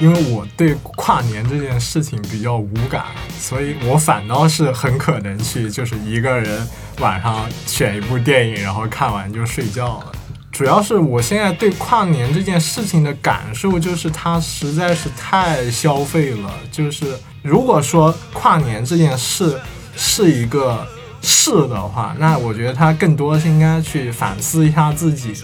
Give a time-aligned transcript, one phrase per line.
[0.00, 3.04] 因为我对跨年这件事情比较无感，
[3.38, 6.66] 所以我反倒是很可能去，就是一个人
[7.00, 10.12] 晚上选一部电影，然后看完就睡觉了。
[10.50, 16.50] 主要是我现在对跨年这件事情的感受，就是它实在是太消费了。
[16.72, 19.60] 就是如果说跨年这件事
[19.96, 20.86] 是一个
[21.22, 25.34] 事的话，那我觉得他更多是应该去反思一下自己。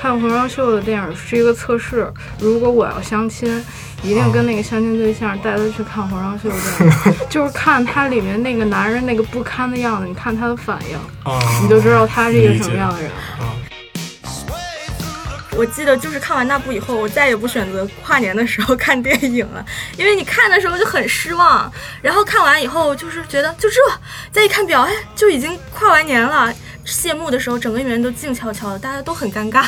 [0.00, 3.62] 看红双秀的电影是一个测试，如果我要相亲，
[4.02, 10.98] 一定跟那个相亲对象带他去看红双秀电影， 就是看他里面那个男人那个不堪的样子，你看他的反应，
[11.62, 13.10] 你就知道他是一个什么样的人。
[15.54, 19.62] 我记得就是看完那部以后，我再也不选择跨年的时候看电影了，
[19.98, 21.70] 因为你看的时候就很失望，
[22.00, 23.76] 然后看完以后就是觉得就这，
[24.32, 26.50] 再一看表，哎，就已经跨完年了。
[26.90, 29.64] 谢幕的时候，整个演员都静悄悄的，大家都很尴尬，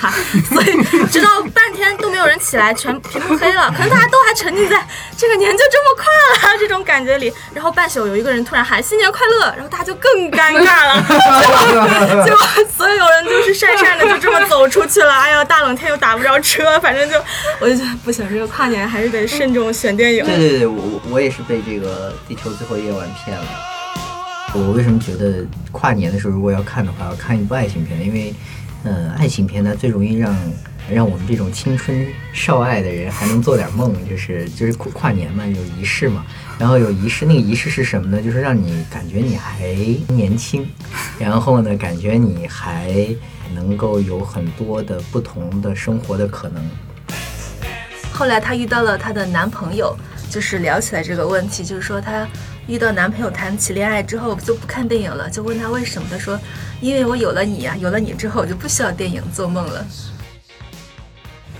[0.53, 4.85] 所以直到半天都没有人起来，全屏幕黑了，可能大家都还沉浸在
[5.17, 7.33] 这个年就这么快了这种感觉里。
[7.55, 12.37] 然后半宿有一个人突然喊新年快乐，然后大家就更尴尬了， 就
[12.77, 15.15] 所有人就是讪讪的就这么走出去了。
[15.15, 17.17] 哎呀，大冷天又打不着车，反正就
[17.61, 20.25] 我就觉得不行，这个跨年还是得慎重选电影。
[20.25, 23.72] 对对对，我我也是被这个《地球最后夜晚》骗了。
[24.55, 27.99] 我为什么觉得跨年的时候如果要看的话，要看一部爱情片？
[28.05, 28.35] 因为，
[28.85, 30.37] 呃，爱情片呢最容易让
[30.91, 36.23] 让我们这种青春少爱的人还能做点梦，就是就是跨跨年嘛，有仪式嘛。
[36.59, 38.21] 然后有仪式，那个仪式是什么呢？
[38.23, 39.73] 就是让你感觉你还
[40.09, 40.69] 年轻，
[41.19, 42.93] 然后呢，感觉你还
[43.55, 46.63] 能够有很多的不同的生活的可能。
[48.13, 49.97] 后来她遇到了她的男朋友，
[50.29, 52.29] 就是聊起来这个问题，就是说她。
[52.69, 56.39] 遇到男朋友谈起恋爱之后就不看电影了，就问他为什么，他说
[56.81, 59.85] ：“因为我有了你呀，有了你之后我就不需要电影做梦了。”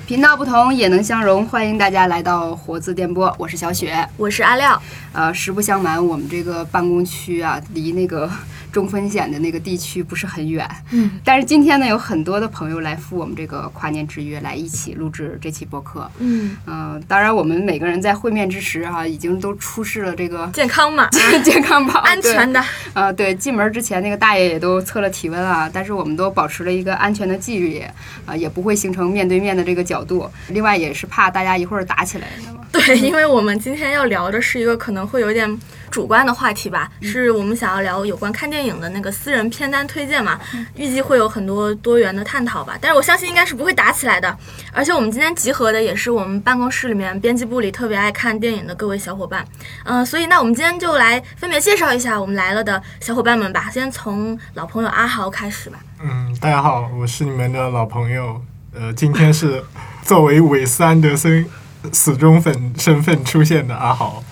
[0.07, 4.81] 频道不同也能相融，欢迎大家来到活字电波，我是小雪，我是阿廖。
[5.13, 8.31] 呃，实不相瞒，我们这个办公区啊，离那个。
[8.73, 16.57] 中风险的那个地区不是很远，嗯，但是今天呢，有很多的朋友来赴我们这个跨年之约，来一起录制这期播客，嗯。
[16.67, 21.09] 嗯，当然我们每个人在会面之时哈，已经都出示了这个健康码、
[21.45, 27.85] 健康宝、安全的，呃，对，进门之前那个大爷也都测了体温啊，但是我们都保持了一个安全的距离，
[28.25, 32.29] 啊，也不会形成面对面的这个角度，另外也是怕大家一会儿打起来？
[32.73, 35.59] 对，因为我们今天要聊的是一个可能会有点
[35.93, 40.41] 主观的话题吧，是我们想要聊有关看电影的那个私人片单推荐嘛，
[40.75, 42.79] 预计会有很多多元的探讨吧。
[42.81, 44.35] 但是我相信应该是不会打起来的，
[44.73, 49.47] 而且我们今天集合的也是我们办公室里面编辑部里特别爱看电影的各位小伙伴，
[49.85, 53.69] 嗯，所以那我们今天就来分别介绍一下我们来了的小伙伴们吧。
[53.71, 55.79] 先从老朋友阿豪开始吧。
[56.03, 58.41] 嗯，大家好，我是你们的老朋友，
[58.75, 59.63] 呃，今天是
[60.03, 61.47] 作为韦斯安德森。
[61.93, 64.23] 死忠粉身份出现的阿豪，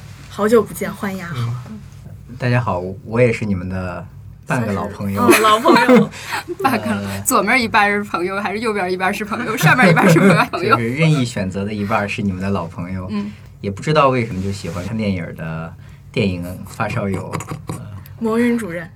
[0.40, 1.52] 好久不见，欢迎阿豪。
[2.38, 4.02] 大家好，我也是你们的
[4.46, 6.10] 半个老朋友，老朋友，
[6.64, 10.76] 半个左面一半是朋友，还是右边一半是朋友，上面一半是朋友？
[10.76, 13.06] 就是任意选择的一半是你们的老朋友。
[13.10, 13.30] 嗯，
[13.60, 15.74] 也不知道为什么就喜欢看电影的
[16.10, 17.30] 电影发烧友，
[18.18, 18.90] 魔人主任。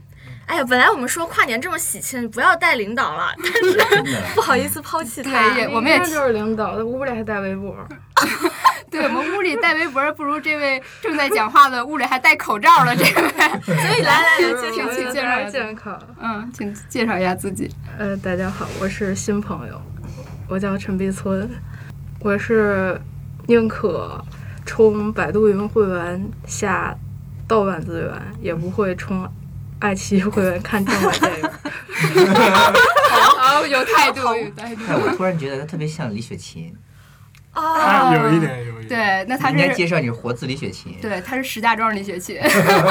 [0.47, 3.35] 哎呀，本来我们说跨年这么喜庆，不要带领导了，
[3.91, 5.53] 但是不好意思抛弃他。
[5.53, 7.77] 对，我们也就是领导，屋里还带围脖。
[8.91, 13.11] 对，我们屋里戴围脖，不如这位正在讲话的屋里还戴口罩的这位。
[13.65, 16.01] 所以来来来，介绍请介绍健康。
[16.21, 17.69] 嗯，请介绍一下自己。
[17.99, 19.81] 呃，大家好，我是新朋友，
[20.49, 21.51] 我叫陈碧村，
[22.21, 23.01] 我是
[23.47, 24.25] 宁可
[24.65, 26.95] 充百度云会员下
[27.49, 29.29] 盗版资源，也不会充。
[29.81, 31.51] 爱奇艺会员看正版电影，
[33.37, 34.81] 好有态度，有态度。
[34.87, 36.75] 我突然觉得他特别像李雪琴，
[37.55, 38.89] 啊，有一点，有一点。
[38.89, 40.97] 对，那他应该介绍你是活字李雪琴。
[41.01, 42.39] 对，他是石家庄李雪琴。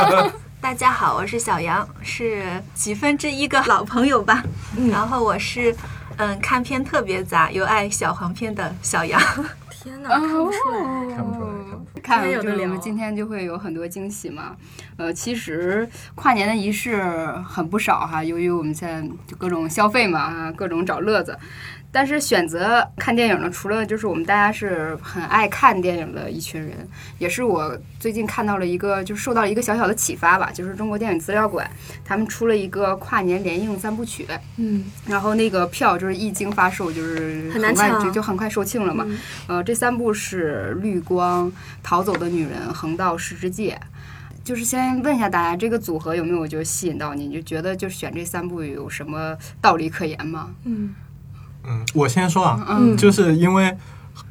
[0.61, 2.41] 大家好，我是小杨，是
[2.73, 4.41] 几分之一个老朋友吧。
[4.77, 5.75] 嗯然后我是，
[6.15, 9.21] 嗯，看片特别杂又爱小黄片的小杨。
[9.69, 12.41] 天哪，看不出来，看不出来，看不出来。
[12.41, 14.55] 就是我们今天就会有很多惊喜嘛。
[14.95, 15.85] 呃，其实
[16.15, 17.03] 跨年的仪式
[17.45, 21.37] 很不少哈，由于我们现在就各种消费嘛，各种找乐子。
[21.93, 26.71] 但是选择看电影呢，除了就是我们大家是很爱看电影的一群人，
[27.19, 31.69] 也是我最近看到了一个，就受到一个小小的启发吧，就是中国电影资料馆
[32.03, 39.05] 他们出了一个跨年联映三部曲，嗯，然后那个票就是一经发售就是很快就就很快售罄了嘛，
[39.45, 41.45] 呃，这三部是《绿光》
[41.83, 43.79] 《逃走的女人》《横道世之介》，
[44.43, 47.27] 就是先问一下大家，这个组合有没有就吸引到你？
[47.27, 50.49] 你就觉得就选这三部有什么道理可言吗？
[50.63, 50.95] 嗯。
[51.65, 53.75] 嗯，我先说啊，嗯就是因为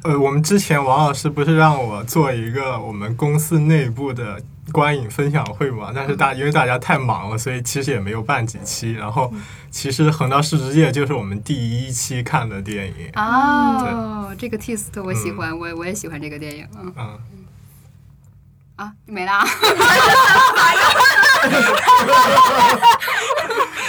[0.03, 4.41] 呃，我们之前王老师不是让我做一个我们公司内部的
[4.71, 5.91] 观影分享会嘛？
[5.93, 8.93] 但是大因为大家太忙了，所以其实也没有办几期。
[8.93, 9.33] 然后
[9.69, 11.53] 其实《横道世之介》就是我们第
[11.85, 13.09] 一期看的电影。
[13.15, 16.65] 哦，这个 taste 我喜欢，我我也喜欢这个电影。
[16.81, 17.19] 嗯嗯，
[18.77, 19.45] 啊，没啦。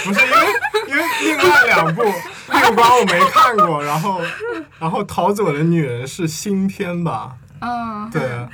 [0.03, 0.37] 不是因为
[0.89, 2.03] 因为另外两部
[2.47, 4.21] 《绿光》我没看过，然后
[4.79, 7.35] 然后《逃走的女人》是新片吧？
[7.59, 8.47] 嗯，对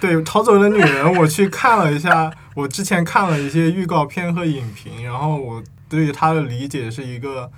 [0.00, 7.50] 对，《逃走的女人》我去看了一下，我之前看了一些预告片和影评，然后我对于它的理解是一个。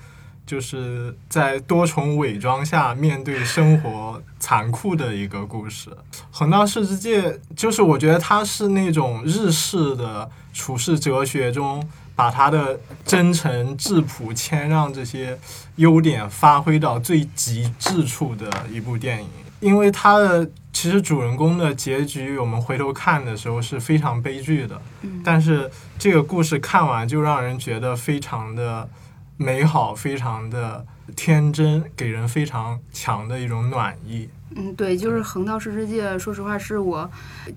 [0.46, 5.88] 就是在多重伪装下面对生活残酷的一个故事，
[6.30, 11.82] 《横道世之介》就是我觉得它是那种日式的处世哲学中，
[12.14, 15.38] 把他的真诚、质朴、谦让这些
[15.76, 19.28] 优点发挥到最极致处的一部电影。
[19.60, 24.80] 因为他的其实主人公的结局，我们回头看的时候是非常悲剧的，
[25.24, 28.88] 但是这个故事看完就让人觉得非常的。
[29.36, 34.28] 美好，非常的天真，给人非常强的一种暖意。
[34.56, 37.10] 嗯，对，就是《横道世之界》，说实话是我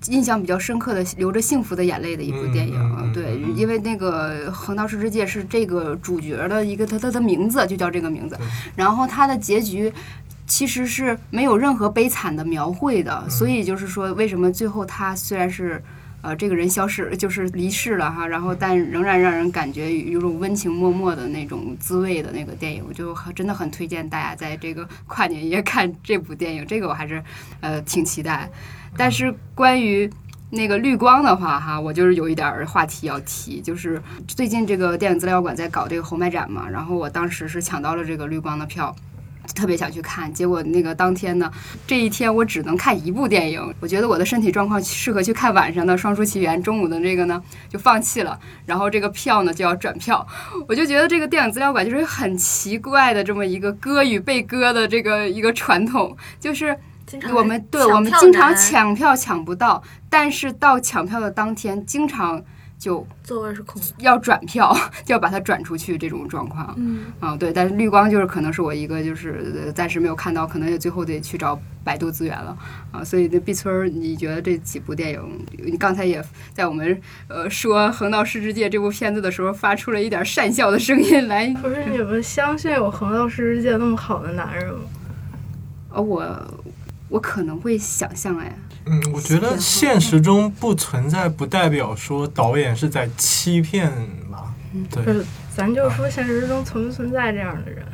[0.08, 3.12] 印象比较深刻的，流着幸福的眼泪的一部电影。
[3.12, 8.36] 对，因为那个《横道世之界》是这个主角的一个，他他的名字就叫这个名字。
[8.74, 9.92] 然后他的结局
[10.46, 15.82] 其实是没有任何悲惨的描绘的，所以就是说，为什么最后他虽然是。
[16.20, 27.22] 呃，这个人消失就是离世了哈，然后但仍然让人感觉有种温情脉脉的那种滋味的那个电影，我就真的很推荐大家在这个跨年夜看这部电影，这个我还是
[27.60, 28.50] 呃挺期待。
[28.96, 30.10] 但是关于
[30.50, 38.94] 那个绿光的话哈，我就是有一点话题要提，就是最近这个电影资料馆在搞这个红麦展嘛，然后我当时是抢到了这个绿光的票。
[39.54, 41.50] 特别想去看，结果那个当天呢，
[41.86, 43.74] 这一天我只能看一部电影。
[43.80, 48.38] 我觉得我的身体状况适合去看晚上的《双姝奇缘》，中午的这个呢就放弃了。
[48.66, 50.26] 然后这个票呢就要转票，
[50.68, 56.76] 我就觉得这个电影资料馆就是很奇怪的这么一个割与被割的这个一个传统，就是
[57.32, 62.42] 我们对我们经常抢票抢不到，但是到抢票的当天经常。
[62.78, 66.72] 就座位是空的，要转票 就要把它转出去，这种状况。
[66.78, 72.56] 嗯，啊，对，但是绿光就是可能是我一个就是暂时没有看到，可能也最后得去找百度资源了
[72.92, 73.02] 啊。
[73.02, 81.48] 所以这碧村，你觉得这几部电影，你刚才也在我们呃说《横道世之介》这部片子的时候，发出了一点讪笑的声音来。
[81.60, 84.80] 不是你们相信有横道世之介那么好的男人吗？
[85.90, 86.54] 呃，我
[87.08, 88.56] 我可能会想象哎。
[88.90, 93.90] 嗯，我觉得现实中不存在，不代表说导演是在欺骗
[94.30, 94.54] 吧？
[94.90, 95.24] 对，就是
[95.54, 97.84] 咱就说现实中存不存在这样的人？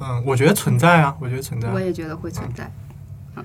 [0.00, 1.68] 嗯，我觉得存在啊，我觉得存在。
[1.70, 2.70] 我也觉得会存在。
[3.36, 3.44] 嗯，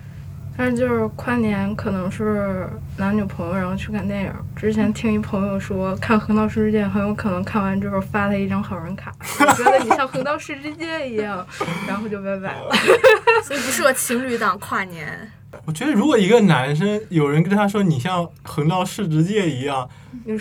[0.58, 2.68] 但是就是跨年可能是
[2.98, 4.34] 男女朋友然后去看电影。
[4.56, 11.46] 之前听一朋友说，看《横道世之介》很有可能看完之后发他一张好人卡， 我觉得你像横道世之介一样，
[11.88, 12.70] 然后就拜拜了。
[13.44, 15.32] 所以不适合情侣档跨年。
[15.66, 19.88] 我觉得，如果一个男生有人跟他说你像横道世之介一样，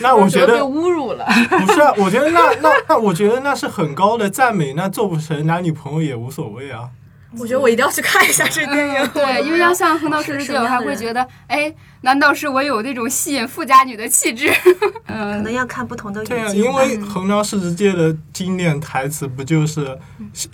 [0.00, 1.24] 那我觉得被侮辱了。
[1.48, 4.74] 不是，我觉得那那那，我觉得那是很高的赞美。
[4.74, 6.90] 那做不成男女朋友也无所谓啊。
[7.38, 9.10] 我觉得我一定要去看一下这电影。
[9.14, 11.72] 对，因为要像横道世之介，我还会觉得，哎，
[12.02, 14.50] 难道是我有那种吸引富家女的气质？
[15.06, 16.36] 嗯，可能要看不同的语境。
[16.36, 19.98] 对啊，因为横道世之介的经典台词不就是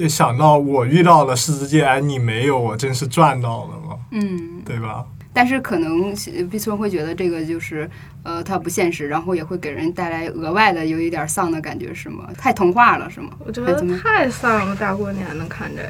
[0.08, 3.96] 想到我遇到了世之介，而你没有，我真是赚到了吗？
[4.12, 5.04] 嗯，对吧？
[5.32, 6.12] 但是可能
[6.50, 7.88] 毕村会觉得这个就是
[8.24, 12.28] 呃，它不现实，然后也会给人带来额外的有一点丧的感觉，是吗？
[12.36, 13.30] 太童话了，是吗？
[13.38, 15.88] 我觉得太丧了，大过年的看这个。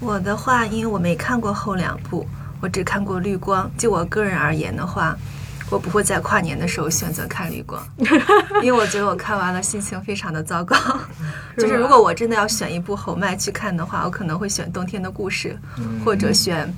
[0.00, 2.26] 我的话，因为我没看过后两部，
[2.60, 3.70] 我只看过绿光。
[3.76, 5.16] 就我个人而言的话，
[5.70, 7.82] 我不会在跨年的时候选择看绿光，
[8.62, 10.76] 因为我觉得我看完了心情非常的糟糕。
[11.58, 15.58] 就是如果我真的要选一部侯麦去看的话，我可能会选《冬天的故事》，
[16.04, 16.72] 或者选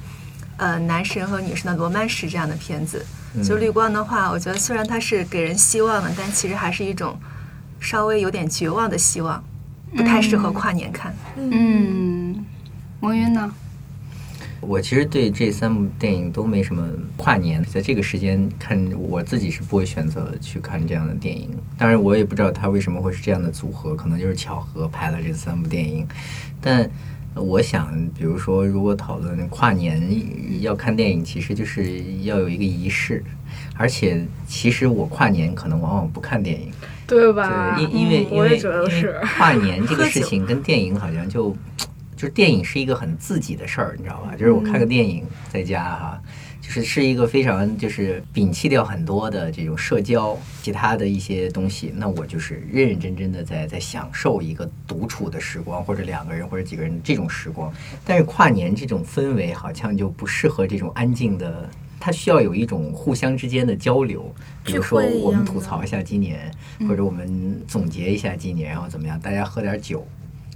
[0.57, 3.05] 呃男神和女神的罗曼史这样的片子。
[3.45, 7.17] 就绿光的话，我觉得虽然它是给人希望的，但其实还是一种
[7.79, 9.45] 稍微有点绝望的希望，
[9.95, 11.15] 不太适合跨年看。
[11.37, 12.45] 嗯。
[13.01, 13.51] 魔云呢？
[14.61, 21.49] 我其实对这三部电影都没什么跨年，在这个时间看，我自己是不会选择去看这样的电影。
[21.79, 26.07] 当然，我也不知道他为什么会是这样的组合，可能就是巧合拍了这三部电影。
[26.61, 26.91] 但
[27.35, 29.99] 我想，比如说，如果讨论跨年
[30.61, 33.25] 要看电影，其实就是要有一个仪式。
[33.79, 36.71] 而且，其实我跨年可能往往不看电影，
[37.07, 37.79] 对吧？
[37.81, 41.57] 因因为因为因为跨年这个事情跟电影好像就。
[42.21, 44.37] 就是电影是一个很自己的事儿，你知道吧？
[44.37, 46.23] 就是我看个电影在家哈、
[46.61, 57.73] 就是是一个非常就是摒弃掉很多的这种社交其他的一些东西，那我就是认认真真的在在享受一个独处的时光，或者两个人或者几个人这种时光。
[58.05, 61.71] 但是跨年这种氛围好像就不适合这种安静的。
[61.99, 64.31] 它需要有一种互相之间的交流，
[64.63, 66.51] 比如说我们吐槽一下今年，
[66.87, 70.07] 或者我们总结一下今年，然后怎么样，大家喝点酒，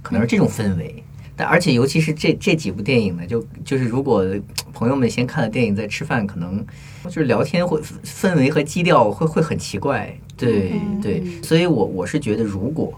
[0.03, 1.03] 可能是这种氛围。
[1.35, 4.25] 但而且尤其是这这几部电影呢，就就是如果
[4.73, 6.65] 朋友们先看了电影再吃饭，可能
[7.05, 10.17] 就是聊天会氛围和基调会会很奇怪。
[10.37, 12.93] 对对，所以我我是觉得，如果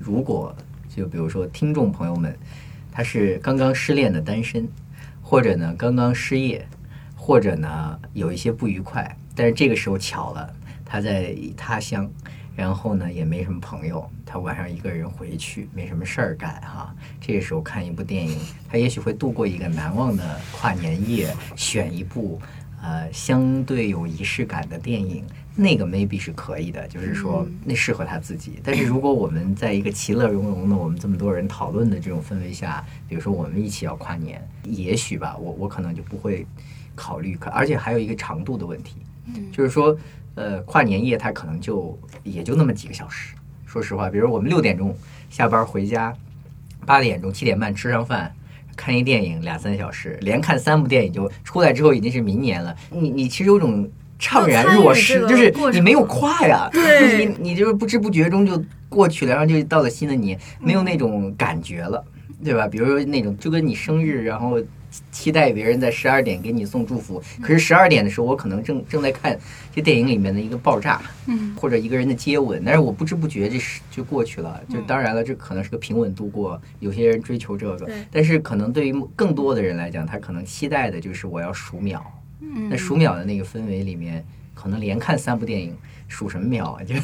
[0.00, 0.54] 如果
[0.94, 2.36] 就比如说听众朋友们，
[2.92, 4.68] 他是刚刚失恋的单身，
[5.22, 6.66] 或者呢刚刚失业，
[7.16, 10.54] 或者呢有一些不愉快，但是这个时候巧了，
[10.84, 12.08] 他在他乡，
[12.58, 16.92] 然后呢也没什么朋友，他晚上一个人回去，没什么事儿干哈。
[17.20, 18.36] 这个时候看一部电影，
[18.68, 22.40] 他也许会度过一个难忘的跨年夜，选一部
[22.82, 25.24] 呃相对有仪式感的电影。
[25.54, 28.58] 那个 maybe 是可以的，就是说那适合他自己。
[28.64, 36.44] 但是如果我们在一个其乐融融的我们这么多人讨论的这种氛围下，比如说我们一起要跨年，也许吧，我我可能就不会
[36.96, 38.96] 考虑，可而且还有一个长度的问题，
[39.52, 39.96] 就是说，
[40.38, 43.34] 呃，跨年夜它可能就也就那么几个小时。
[43.66, 44.96] 说实话，比如我们六点钟
[45.28, 46.14] 下班回家，
[46.86, 48.32] 八点钟七点半吃上饭。
[48.76, 52.72] 看一电影两三小时，连看三部电影就出来之后已经是明年了。
[52.90, 53.90] 你你其实有种
[54.20, 62.04] 怅然若失，就是你没有跨呀，对你你就是不知不觉中就过去了，然后就到了新的年，没有那种感觉了，
[62.44, 62.68] 对吧？
[62.68, 64.62] 比如说那种就跟你生日，然后
[65.10, 69.38] 期待别人在十二点给你送祝福，可是十二点的时候，我可能正正在看
[69.74, 74.60] 这电影里面的一个爆炸，嗯，或者一个人的接吻，但是我不知不觉这是就过去了。
[74.68, 82.04] 就当然了，这可能是个平稳度过，有些人追求这个，但是可能对于更多的人来讲，他可能期待的就是我要数秒。
[82.40, 84.24] 嗯那数秒的那个氛围里面，
[84.54, 85.76] 可能连看三部电影，
[86.08, 86.82] 数什么秒啊？
[86.82, 86.94] 就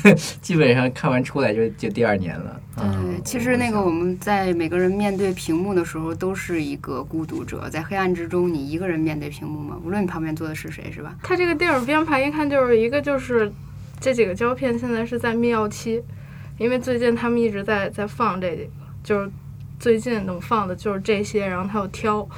[0.40, 2.60] 基本上看完出来就就第二年了。
[2.76, 11.14] 对嗯，其实那个我我们在每个人面对屏幕的时候，都是一个孤独者，在黑暗之中，你一个人面对屏幕嘛，无论你旁边坐的是谁，是吧？
[11.22, 13.52] 他这个电影编排一看就是一个就是
[14.00, 16.02] 这几个胶片现在是在密钥期，
[16.58, 18.70] 因为最近他们一直在在放这几个，
[19.04, 19.30] 就是
[19.78, 22.28] 最近能放的就是这些，然后他又挑。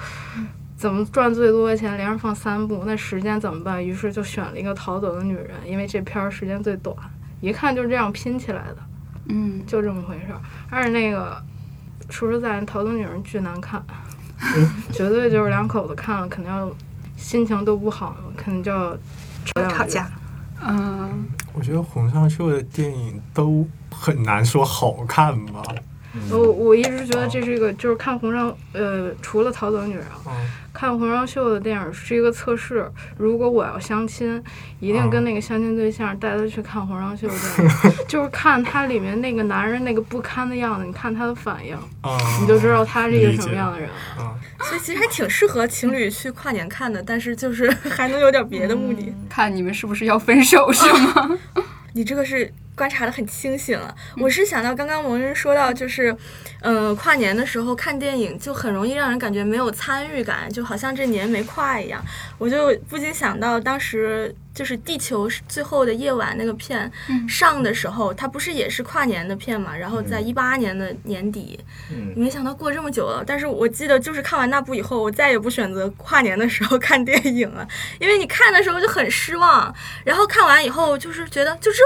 [0.76, 1.97] 怎么赚最多的钱？
[1.97, 3.85] 连着放三部，那时间怎么办？
[3.85, 6.95] 于是就选了一个《逃走的女人》，因为这片儿时间最短，
[7.40, 8.76] 一看就是这样拼起来的，
[9.28, 10.40] 嗯，就这么回事儿。
[10.68, 11.42] 而且那个，
[12.11, 13.83] 说实在，《逃走女人》巨难看，
[14.92, 16.71] 绝对就是两口子看了肯定要
[17.16, 18.97] 心情都不好，肯定就要
[19.47, 20.11] 吵吵架。
[20.62, 25.62] 嗯，我觉得洪尚秀的电影都很难说好看吧。
[26.30, 30.04] 我我一直觉得这是一个，就是看红裳，呃，除了《逃走的女人》
[30.73, 32.90] 看红裳秀的电影是一个测试。
[33.16, 34.42] 如果我要相亲，
[34.78, 43.88] 一定跟那个相亲对象带他去看红裳秀的电影， 就是看他里面那个男人那个不堪的样子，你看他的反应，啊你就知道他是一个什么样的人
[44.61, 49.14] 所以其实还挺适合情侣去跨年看的，但是就是还能有点别的目的。
[49.30, 51.38] 看你们是不是要分手是吗？
[51.94, 53.92] 你这个是观察的很清醒了。
[54.18, 56.14] 我是想到刚刚蒙人说到，就是，
[56.61, 62.04] 嗯、跨年的时候看电影就很容易让人感觉没有参与感，就好像这年没跨一样。
[62.38, 66.90] 我就不禁想到当时就是《地球最后的夜晚》那个片
[67.28, 69.76] 上的时候，它不是也是跨年的片嘛？
[69.76, 71.60] 然后在一八年的年底，
[71.92, 73.22] 嗯没想到过这么久了。
[73.26, 77.68] 但是我记得就是看完那部以后，我再也不选择跨年的时候 看电影了，
[78.00, 79.72] 因为你看的时候就很失望，
[80.02, 81.78] 然后看完以后就是觉得就这，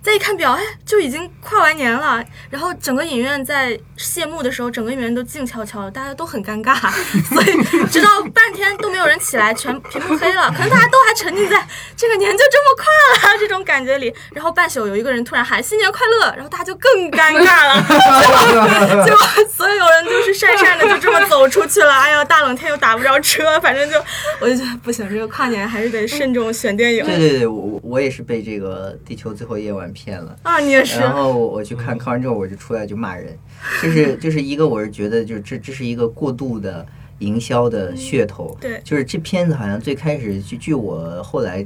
[0.00, 2.24] 再一看表，哎，就已经跨完年了。
[2.48, 6.74] 然后整个影院在谢幕的时候，整个影院都静悄悄的，大家都很尴尬，
[7.28, 14.12] 所以直到半天都没有人起来，全屏幕黑了，可能大家都还沉浸在这个年就这么快了这种感觉里。
[14.32, 17.82] 然后半宿有一个人突然喊新年快乐，然后大家就更尴尬了，
[19.04, 19.20] 结果
[19.52, 21.92] 所有人就是讪讪的就这么走出去了。
[22.04, 23.96] 哎呀，大冷天又打不着车，反正就
[24.40, 30.36] 我就觉得不行，这个跨年还是得慎重选电影对对对，我我也是被这个《地球最后夜晚》骗了。
[30.42, 30.58] 啊。
[30.58, 33.38] 你也是，然后我去看，看完之后我就出来就骂人，
[33.82, 36.86] 就是就是一个我是觉得就是这这是一个过度的
[37.18, 41.64] 营销的噱头，对就是这片子好像最开始据据我后来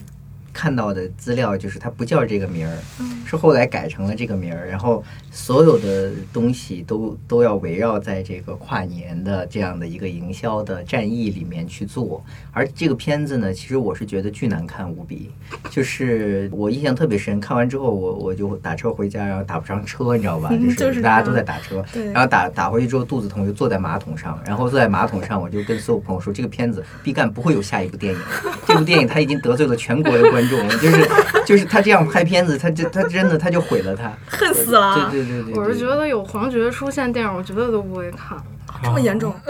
[0.59, 2.77] 看到的资料就是它不叫这个名儿，
[3.25, 12.21] 是后来改成了这个名儿，然后所有的东西都都要围绕在这个跨年的这样的一个营销的战役里面去做。
[12.53, 15.31] 而这个片子呢，其实我是觉得巨难看无比，
[15.71, 20.49] 就是我印象特别深，看完之后我我就打车回家，然后打不上车，你知道吧？
[20.51, 28.21] 嗯 就就是是大家都在打车，然后打打回去之后肚子痛，就坐在马桶上，然后坐在马桶上，我就跟所有朋友说，这个片子必干不会有下一部电影，
[28.67, 31.09] 这部电影他已经得罪了全国的观众了，就是
[31.45, 38.39] 就是他这样拍片子，他就他真的他就毁了他，恨死了，对对对对，我是觉得得有黄觉出现电影，我绝对都不会看。
[38.83, 39.35] 这么严重。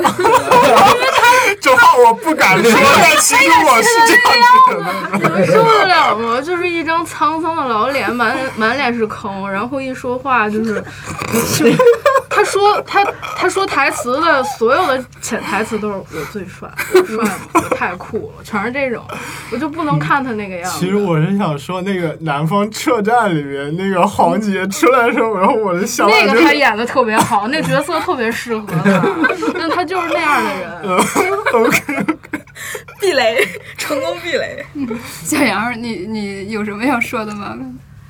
[1.60, 2.70] 这话我不敢说，
[3.02, 4.32] 但其实我是这样
[4.66, 4.92] 觉得的。
[5.18, 6.40] 你们受得了吗？
[6.40, 10.82] 就是一张沧桑的老脸，满满脸是坑，然后一说话就是，
[11.58, 11.66] 就
[12.38, 13.04] 他说他
[13.36, 17.30] 他说台词的所有的潜台词都是我最帅，我帅吗？
[17.52, 19.04] 我太酷了，全是这种，
[19.50, 20.78] 我就不能看他那个样子。
[20.78, 29.02] 其实我是想说，那个《南方车站》里面那个黄杰出来的时候，然后我的想那就是，个他演的特别好，那角色特别适合他，
[29.58, 30.98] 那他就是那样的人。
[31.54, 32.16] OK，
[33.00, 34.64] 避雷，成功避雷。
[35.24, 37.58] 小杨，你你有什么要说的吗？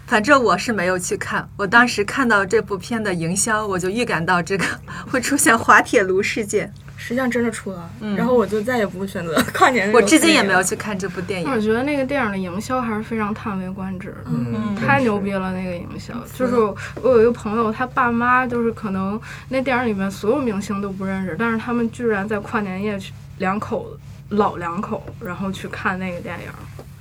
[0.08, 4.64] 反正我是没有去看，我当时看到这部片的营销，我就预感到这个
[5.10, 6.72] 会出现滑铁卢事件。
[6.96, 9.92] 实际上真的出了，然后我就再也不会选择 跨年。
[9.92, 10.62] 我至今也没有。
[10.62, 11.50] 去看这部电影。
[11.50, 14.16] 我觉得那个电影的营销还是非常叹为观止的。
[14.26, 15.52] 嗯太牛逼了！
[15.52, 23.96] 那个营销，就是我有一个朋友，他爸妈就是可能那电影里面所有明星都不认识，但是他们居然在跨年夜去两口
[24.30, 26.48] 老两口，然后去看那个电影，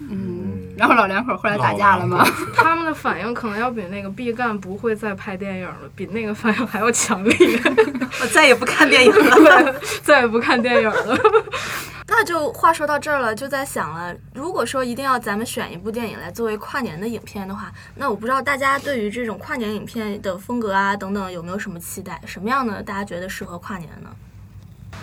[0.10, 2.26] 嗯，然后老两口后来打架了吗？
[2.56, 7.36] 他们的反应可能要比那个毕赣不会再拍电影了，比那个反应还要强烈，
[8.22, 9.76] 我再也不看电影了。
[10.04, 11.18] 再也不看电影了。
[12.10, 22.22] 那就话说到这儿了，就在想了，如果说一定要咱们选一部电影来作为跨年的影片的话，那我不知道大家对于这种跨年影片的风格啊等等有没有什么期待？
[22.26, 24.10] 什么样的大家觉得适合跨年呢？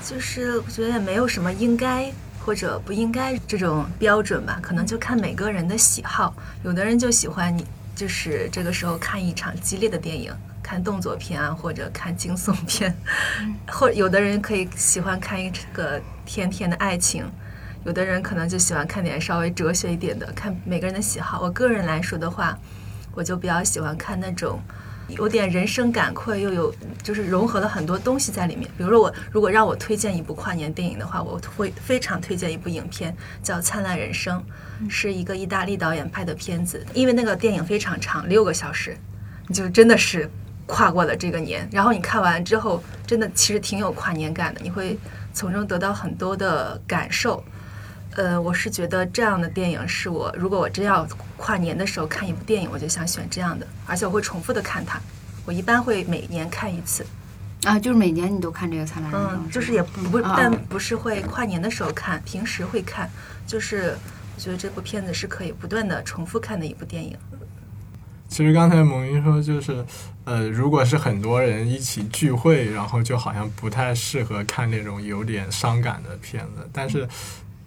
[0.02, 2.10] 就是我觉得也没有什么应该
[2.44, 6.34] 或者不应该这种标准吧，可能就看每个人的喜好。
[6.62, 10.32] 有的人就喜欢你，就是这个时候看一场激烈的电影，
[10.62, 12.94] 看动作片啊，或者看惊悚片，
[13.66, 17.24] 或有的人可以喜欢看一个甜甜的爱情。
[17.84, 21.40] 有的人可能就喜欢看点稍微哲学一点的，看每个人的喜好。
[21.42, 22.58] 我个人来说的话，
[23.14, 24.58] 我就比较喜欢看那种
[25.08, 28.68] 有点人生感慨，又有就是融合了很多东西在里面。
[28.76, 34.42] 比如说我如果让我推荐一部跨年电影的话，我会非常推荐一部影片，叫《灿烂人生》，
[34.90, 36.84] 是一个意大利导演拍的片子。
[36.94, 38.96] 因为那个电影非常长，六个小时，
[39.46, 40.28] 你就真的是
[40.66, 41.68] 跨过了这个年。
[41.70, 44.98] 然后你看完之后，真的其实挺有跨年感的，你会
[45.32, 47.44] 从中得到很多的感受。
[48.16, 55.00] 呃，我是觉得这样的电影是我，如果我真要跨年的时候看一部电影，我就想选这样的，而且我会重复的看它。
[55.44, 57.04] 我一般会每年看一次，
[57.64, 63.10] 啊，就是每年你都看这个《灿烂人生》嗯，就是也不但不是会跨年的时候看，平时会看。
[63.46, 63.94] 就是
[64.36, 67.16] 我觉得这部片子是可以不断的重复看的一部电影。
[68.26, 69.84] 其实刚才蒙云说，就是
[70.24, 76.68] 呃，如果是很多人一起聚会，然后就好像不太适合看那种有点伤感的片子。
[76.72, 77.06] 但是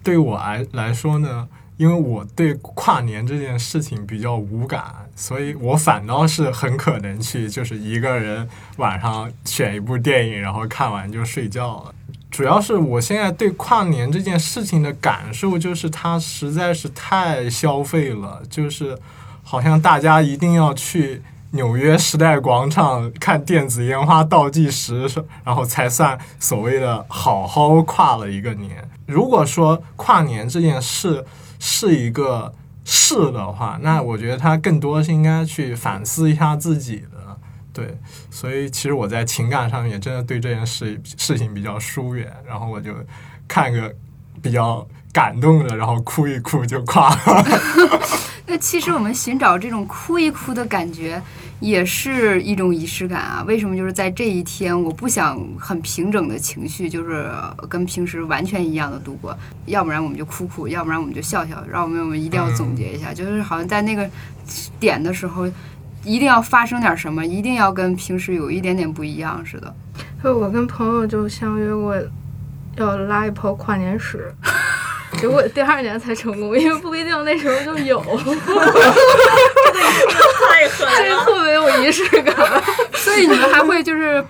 [0.08, 4.82] 对我来来说呢，因为我对跨年这件事情比较无感，
[5.14, 11.94] 所以我反倒是很可能去，就是一个人晚上选一部电影，然后看完就睡觉了。
[12.30, 18.98] 主要是我现在对跨年这件事情的感受，就是它实在是太消费了，就是
[19.42, 25.06] 好像大家一定要去纽约时代广场看电子烟花倒计时，
[25.44, 28.88] 然后才算所谓的好好跨了一个年。
[29.08, 31.24] 如果说跨年这件事
[31.58, 32.52] 是一个
[32.84, 37.18] 事的话，那我觉得他更多是应该去反思一下自己的。
[37.72, 37.96] 对，
[38.30, 42.92] 所以其实我在情感上面真的对这件事事情比较疏远，然后我就
[43.46, 43.94] 看个
[44.42, 47.44] 比较感动的，然后哭一哭就跨了。
[48.50, 51.20] 那其实我们寻找这种哭一哭的感觉，
[51.60, 53.44] 也是一种仪式感啊。
[53.46, 53.76] 为什么？
[53.76, 57.30] 就是在这一天，我不想很平整的情绪，就是
[57.68, 59.36] 跟平时完全一样的度过。
[59.66, 61.62] 要不然我们就哭哭，要不然我们就笑笑。
[61.70, 64.08] 让我们我们一定要总结一下，就是好像在那个
[64.80, 65.46] 点的时候，
[66.02, 69.74] 一定要发生点什么，一定要跟平时有一点点不一样似的。
[70.24, 71.94] 就我跟朋友就相约过
[72.76, 74.32] 要拉一泡跨年屎，
[75.20, 78.00] 结果第二年才成功，因为不一定那时候就有，
[80.48, 82.34] 太狠 这个特别有仪式感。
[82.94, 84.24] 所以你们还会就是。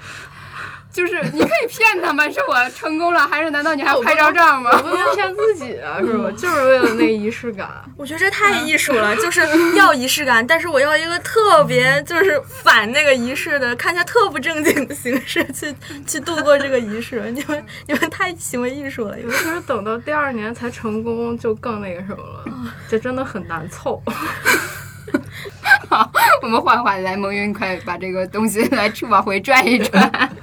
[0.98, 4.68] 就是你可以骗他们，是我成功了，还是难道你还拍张照吗？
[4.72, 6.28] 我不能骗自己啊，是吧？
[6.36, 7.68] 就是为了那仪式感。
[7.96, 9.40] 我觉得这太艺术了，就是
[9.76, 15.72] 要仪式感，但是我要一个特别就是反那个仪式的，看起来特不正经的形式去
[16.04, 17.30] 去度过这个仪式。
[17.30, 22.44] 你们你们太行为艺术了，其实等到第二年才成功，就更那个什么了，
[22.88, 24.02] 这真的很难凑。
[25.88, 26.10] 好，
[26.42, 30.36] 我们换换来，蒙云，快把这个东西来往回转一转。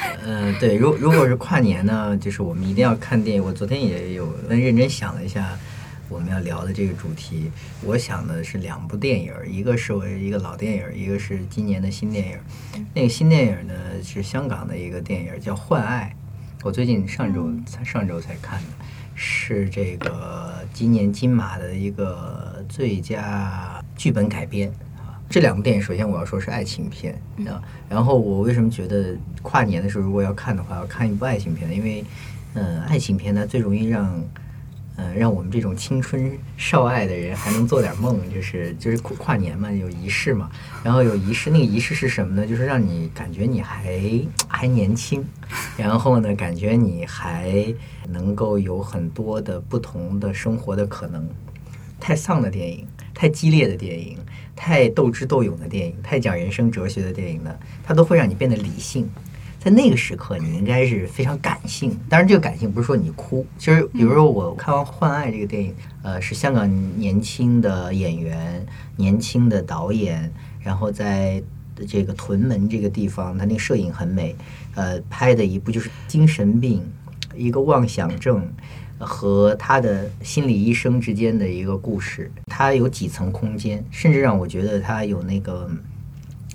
[0.24, 3.42] 嗯，对，如如果是跨年呢，就是我们一定要看电影。
[3.42, 5.58] 我昨天也有认真想了一下
[6.08, 7.50] 我们要聊的这个主题，
[7.84, 12.38] 我想的是两部电影，一个是我一个老电影，一个是今年的新电影。
[12.94, 16.14] 那个新电影呢是香港的一个电影，叫《换爱》，
[16.64, 18.68] 我最近上周才上周才看的，
[19.14, 24.72] 是这个今年金马的一个最佳剧本改编。
[25.30, 27.14] 这两部电影，首先我要说是爱情片
[27.46, 27.62] 啊。
[27.88, 31.70] 然后我为什么觉得跨年的时候如果要看的话，要看一部爱情片？
[31.72, 32.04] 因为，
[32.54, 34.20] 嗯，爱情片呢最容易让，
[34.96, 40.50] 嗯，让我们这种青春少爱的人还能做点梦，就是就是跨年嘛，有仪式嘛。
[40.82, 42.44] 然后有仪式，那个仪式是什么呢？
[42.44, 44.00] 就是让你感觉你还
[44.48, 45.24] 还年轻，
[45.76, 47.72] 然后呢，感觉你还
[48.08, 51.28] 能够有很多的不同的生活的可能。
[52.00, 54.16] 太丧的电影，太激烈的电影。
[54.62, 57.50] 太斗智斗勇的电影，太讲人生哲学的电影呢，
[57.82, 59.08] 它都会让你变得理性。
[59.58, 61.98] 在那个时刻，你应该是非常感性。
[62.10, 63.46] 当然，这个感性不是说你哭。
[63.56, 71.42] 其实，比如说我看完《幻爱》这个电影，呃，是香港年轻的演员、年轻的导演，然后在
[71.88, 74.36] 这个屯门这个地方，他那个摄影很美，
[74.74, 76.82] 呃，拍的一部就是精神病，
[77.34, 78.46] 一个妄想症。
[79.02, 85.66] 和他的心理医生之间的一个故事，它有几层空间，甚至让我觉得它有那个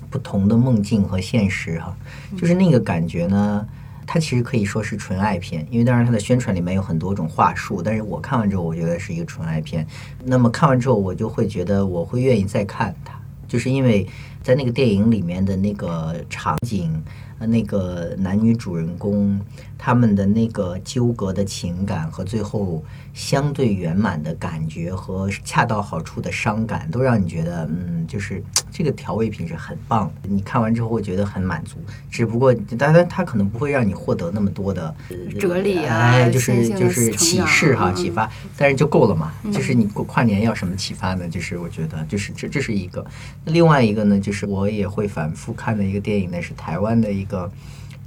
[0.08, 1.96] 不同的梦境和现实哈，
[2.38, 3.66] 就是那个感觉呢，
[4.06, 9.84] 它其实可以说是纯爱片，因为当然它的宣传里面有很多种话术，但是我看完之后，我觉得是一个纯爱片。
[10.24, 14.06] 那么看完之后，我就会觉得我会愿意再看它，就是因为
[14.44, 17.02] 在那个电影里面的那个场景。
[17.38, 19.38] 那个男女主人公
[19.78, 30.10] 他们的那个纠葛的情感和最后相对圆满的感觉和恰到好处的伤感，都让你觉得，嗯，就是这个调味品是很棒。
[30.22, 31.78] 你看完之后会觉得很满足，
[32.10, 34.94] 只不过当然它可能不会让你获得那么多的
[35.38, 39.32] 哲理啊，就是就是启示哈，启发，但是就够了嘛。
[39.52, 41.28] 就是你过跨年要什么启发呢？
[41.28, 43.04] 就是我觉得，就是这这是一个。
[43.46, 47.16] 另外一个呢，就是我也会反复看的一个电影呢，是台湾的。
[47.16, 47.50] 一个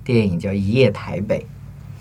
[0.03, 1.39] 电影叫《一夜台北》，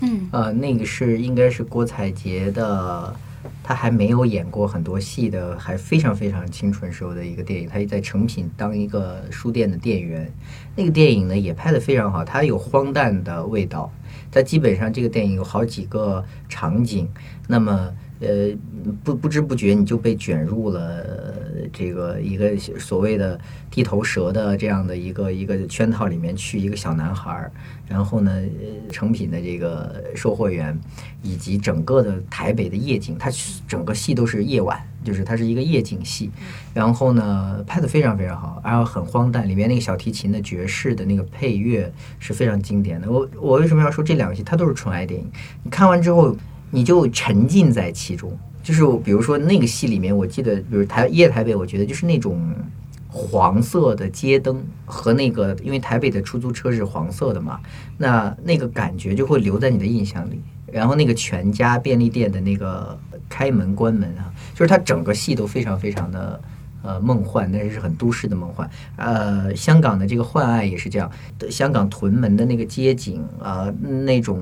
[0.01, 3.15] 嗯，呃，那个是应该是郭采洁的，
[3.63, 7.67] 她还没有演过很多戏的，还非常非常清纯时候的一个电影。
[7.67, 10.31] 她在成品当一个书店的店员，
[10.75, 13.91] 那个电影呢也拍得非常好，它有荒诞的味道。
[14.31, 17.07] 它基本上这个电影有好几个场景，
[17.47, 17.91] 那么。
[18.21, 18.49] 呃，
[19.03, 21.05] 不不知不觉你就被卷入了
[21.71, 23.39] 这个一个所谓的
[23.71, 27.51] 地头蛇的这样的一个一个圈套里面去，一个小男孩儿，
[27.87, 28.41] 然后呢，
[28.91, 30.77] 成品的这个售货员，
[31.23, 33.31] 以及整个的台北的夜景，它
[33.65, 36.29] 整个戏都是夜晚，就是它是一个夜景戏，
[36.73, 43.09] 然后呢，拍的非常非常好，然后很荒诞，里面那个小提琴的爵士的那个配乐是非常经典的。
[43.09, 44.43] 我我为什么要说这两个戏？
[44.43, 45.31] 它都是纯爱电影，
[45.63, 46.35] 你看完之后。
[46.71, 52.53] 你就沉浸在其中，就是比如说那个戏里面，我记得，比如台夜台北，我觉得就是那种
[53.07, 57.59] 黄色的街灯和那个，因为台北的出租车是黄色的嘛，
[57.97, 60.41] 那那个感觉就会留在你的印象里。
[60.71, 66.39] 然后那个全家便利店的那个开门关门啊，就是它整个戏都非常非常的。
[66.81, 68.69] 呃，梦幻，但是是很都市的梦幻。
[68.95, 71.11] 呃，香港的这个幻爱也是这样。
[71.49, 74.41] 香港屯门的那个街景啊，那种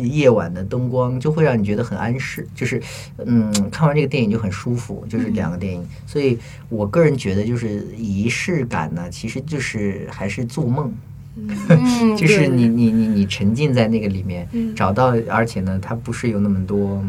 [0.00, 2.48] 夜晚的灯光，就会让你觉得很安适。
[2.54, 2.82] 就是，
[3.18, 5.04] 嗯，看完这个电影就很舒服。
[5.06, 6.38] 就是两个电影，所以
[6.70, 10.90] 我个人觉得，就是仪式感呢，其实就是还是做梦。
[11.36, 17.04] 嗯，就是你你你你沉浸在那个里面，找到，而且呢，它不是有那么多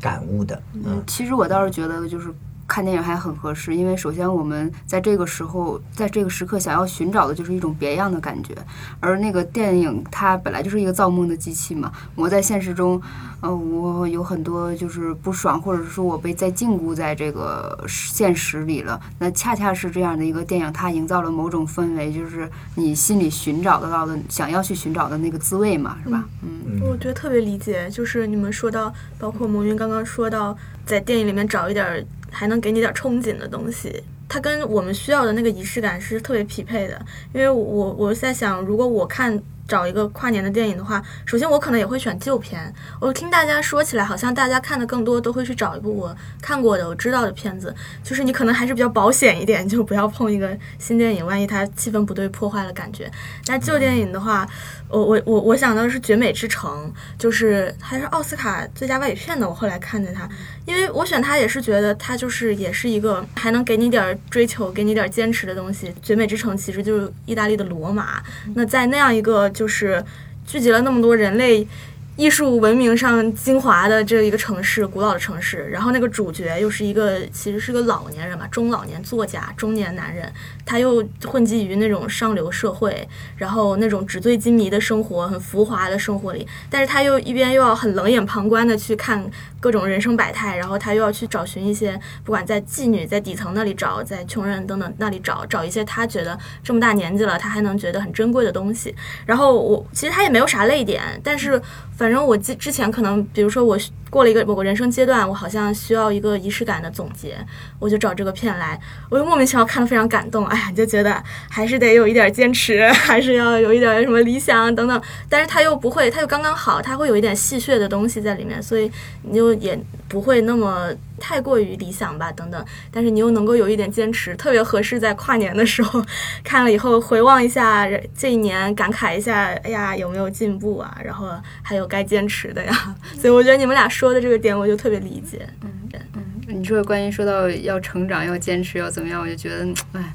[0.00, 0.60] 感悟的。
[0.74, 2.28] 嗯，其实我倒是觉得，就是。
[2.66, 8.56] 看电影还很合适，因为首先我们在这个时候，在这个时刻想要寻找的就是一种别样的感觉，
[8.98, 11.92] 而那个电影它本来就是一个造梦的机器嘛。
[12.14, 13.00] 我在现实中，
[13.40, 18.98] 呃，我有很多就是不爽，或者是说我被再禁锢在这个现实里了。
[19.18, 26.24] 那恰恰是这样的一个电影，它营造了某种氛围，就是你心里寻找得到的、想要去寻找的那个滋味嘛，是吧？
[26.42, 32.06] 嗯，我觉得特别理解，就是你们说到，包括魔云刚刚说到，在电影里面找一点。
[32.32, 37.00] 还能给你点憧憬的东西，它跟我们需要的那个仪式感是特别匹配的。
[37.32, 42.72] 因为我我在想，如果我看找一个跨年的电影的话，首先我可能也会选旧片。
[43.00, 47.74] 我听大家说起来，好像大家看的更多都会去找一部我看过的、我知道的片子。
[48.02, 53.10] 就是你可能还是比较保险一点，就不要碰一个新电影，万一它气氛不对，破坏了感觉。
[53.46, 54.46] 但旧电影的话，
[54.92, 59.48] 我我我我想到的是《绝美之城》，就是还是奥斯卡最佳外语片的。
[59.48, 60.28] 我后来看见它，
[60.66, 65.88] 因为我选它也是觉得它就是也是一个还能给你点儿追求、给你点儿坚持的东西。
[66.02, 68.22] 《绝美之城》其实就是意大利的罗马，
[68.54, 70.04] 那在那样一个就是
[70.46, 71.66] 聚集了那么多人类。
[72.14, 80.30] 艺术文明上精华的这一个城市，古老的城市，然后那个主角又是一个，其实是个老年人吧，中老年作家，中年男人，
[80.64, 89.24] 他又混迹于那种上流社会，然后那种纸醉金迷的生活，很浮华的生活里，但是他又一边又要很冷眼旁观的去看
[89.60, 98.94] 各种人生百态，然后他又要去找寻一些，不管在妓女在底层那里找，在穷人等等那里找，找一些他觉得这么大年纪了，他还能觉得很珍贵的东西。
[99.26, 101.60] 然后我其实他也没有啥泪点，但是。
[101.94, 103.78] 反正我之之前可能，比如说我
[104.10, 107.36] 过了一个某个人生阶段，我好像需要一个仪式感的总结，
[107.78, 118.90] 我就找这个片来，我就莫名其妙看得非常感动啊，哎呀，就觉得还是得有一点坚持， 还是要有一点什么理想等等，但是他又不会，他又刚刚好，他会有一点戏谑的东西在里面，所以
[119.22, 120.92] 你就也不会那么。
[121.24, 126.04] 太过于理想吧，等等，但是你又能够有一点坚持，特别合适在跨年的时候
[126.42, 130.98] 看了以后回望一下这一年，感慨一下，哎呀，有没有进步啊？
[131.04, 131.30] 然后
[131.62, 132.94] 还有该坚持的呀。
[133.20, 135.48] 所以我觉得你们俩说的这个点，我就特别理解。
[135.62, 135.70] 嗯
[136.14, 140.12] 嗯，你说关于说到要成长、要坚持、要怎么样，我就觉得，哎，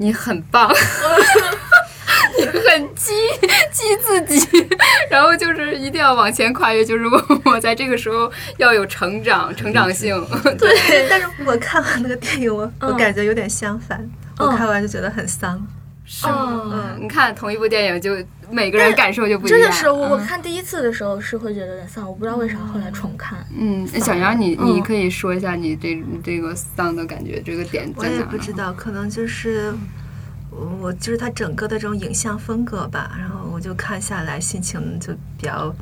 [0.00, 0.72] 你很棒。
[2.38, 3.12] 你很激
[3.70, 4.68] 激自己，
[5.10, 10.14] 然后就是一定要往前跨越，就是我我在这个时候要有成长、成长性。
[10.58, 14.08] 对，但是我看完那个电影，我我感觉有点相反，
[14.38, 15.60] 我看完就觉得很丧。
[16.12, 18.16] 是嗯，你看同一部电影，就
[18.50, 19.60] 每个人感受就不一样。
[19.60, 23.38] 真的是，我我看第一次的时候是会觉得有点丧，我不知道为啥后来重看。
[23.56, 28.14] 嗯，小杨，你你可以说一下你这这个丧的感觉，这个点在哪？
[28.14, 29.72] 我也不知道，可能就是。
[30.80, 35.72] 我就是它整个的这种影像风格吧，然后我就看下来心情就比较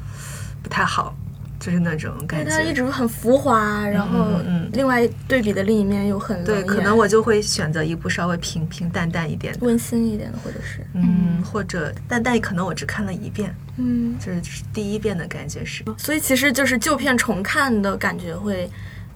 [0.63, 1.17] 不太好，
[1.59, 2.51] 就是那种感觉。
[2.51, 18.71] 它一直很浮华，然后嗯，另外对比的另一面又很对，可能我就会选择一部稍微平平淡淡一点、温馨一点的，或者是嗯，或者淡淡可能我只看了一遍，嗯，就是第一遍的感觉是，所以其实就是旧片重看的感觉会。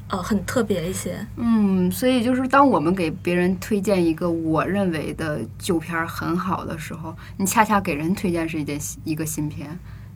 [0.09, 1.27] 呃，很特别一些。
[1.37, 9.67] 嗯，所以就是当我们给别人推荐一个我认为的旧片儿很好的时候，你恰恰给人推荐是一件一个新片，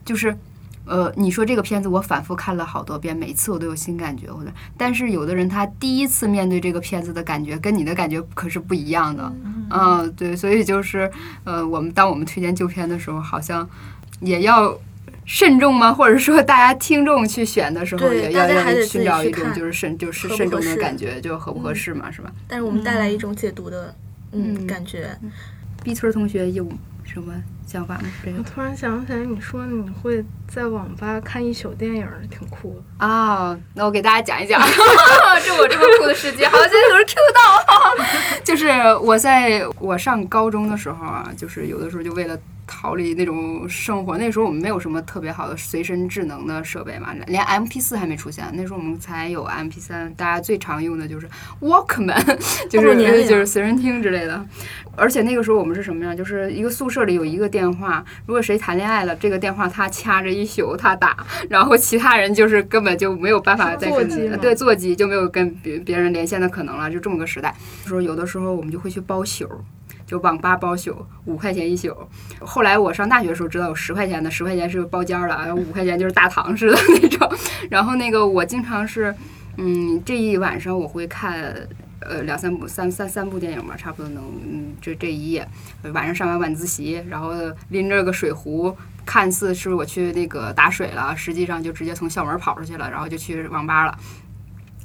[0.05, 0.37] 就是，
[0.87, 9.33] 呃，你说这个片子我反复看了好多遍，每次我都有新感觉，我的，但是有的人他第一次面对这个片子的感觉跟你的感觉可是不一样的。
[9.69, 11.11] 嗯，对，所以就是，
[11.43, 13.69] 呃，我们当我们推荐旧片的时候，好像
[14.21, 14.77] 也要。
[15.29, 15.91] 慎重吗？
[15.91, 22.31] 或者说，大家听众去选的时候，也要要寻找一种就是慎就是慎重的感觉，就合不合适嘛，是吧？
[22.47, 23.93] 但是我们带来一种解读的
[24.31, 25.09] 嗯感觉。
[25.83, 26.65] B 村同学有
[27.03, 27.33] 什么
[27.67, 28.03] 想法吗？
[28.37, 33.55] 我突然想起来，你说你会在网吧看一宿电影，挺酷的啊。
[33.73, 34.59] 那我给大家讲一讲，
[35.45, 38.39] 这我这么酷的事迹，好像有人听得到。
[38.43, 42.37] 就是我在我上高中的时候啊，就是有的时候就为了。
[42.67, 51.27] 逃离那种生活，那时候我们没有什么特别好的随身智能的设备嘛，连 M P 四还没出现，那时候我们才有 M P 三，大家最常用的就是
[51.61, 52.21] Walkman，
[52.69, 54.45] 就是就是随身听之类的。
[54.95, 56.15] 而且那个时候我们是什么样？
[56.15, 61.15] 就是一个宿舍里有一个电话，如果谁谈恋爱了，这个电话他掐着一宿他打，
[61.49, 67.55] 然后其他人就是根本就没有办法再跟对座机就没有跟别别人连线的可能了，就这么个时代。
[67.85, 69.47] 说有的时候我们就会去包宿。
[70.07, 71.93] 就网吧包宿五块钱一宿，
[72.39, 77.29] 后来我上大学的时候知道有十块钱的，十块钱是包间儿的，五块钱就是大堂似的那种。
[77.69, 79.13] 然后那个我经常是，
[79.57, 81.53] 嗯，这一晚上我会看
[81.99, 85.45] 呃两三部三三三部电影吧，差不多能嗯这这一夜
[85.91, 87.33] 晚上上完晚自习，然后
[87.67, 88.73] 拎着个水壶，
[89.05, 93.97] 看似是我去那个打水了，实际上就直接从校门跑出去了，然后就去网吧了。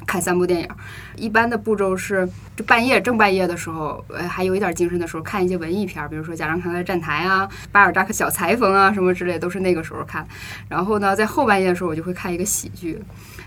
[0.07, 0.69] 看三部电影，
[1.17, 10.27] 一般的步骤是，就半夜正半夜的时候，呃，还有一点精神的时候，看一些文艺片，比如说《贾樟柯的站台》啊，《巴尔扎克小裁缝》啊，什么之类，都是那个时候看。
[10.69, 12.99] 然后呢，在后半夜的时候，我就会看一个喜剧。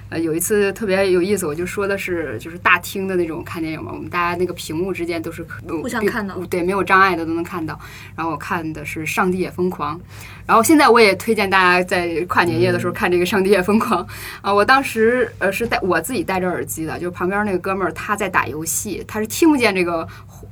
[0.10, 7.80] 呃，有一次特别有意思，我就说的是，就是大厅的那种看电影嘛，我们大家那个屏幕之间都是互相看到，对，没有障碍的都能看到。
[8.16, 9.98] 然后我看的是《上帝也疯狂》，
[10.46, 14.06] 然后现在我也推荐大家在跨年夜的时候看这个《上帝也疯狂》
[14.42, 14.54] 啊。
[14.54, 20.08] 我当时呃是戴我自己戴着耳机的，就旁边那个哥们儿他在打游戏，他是听不见这个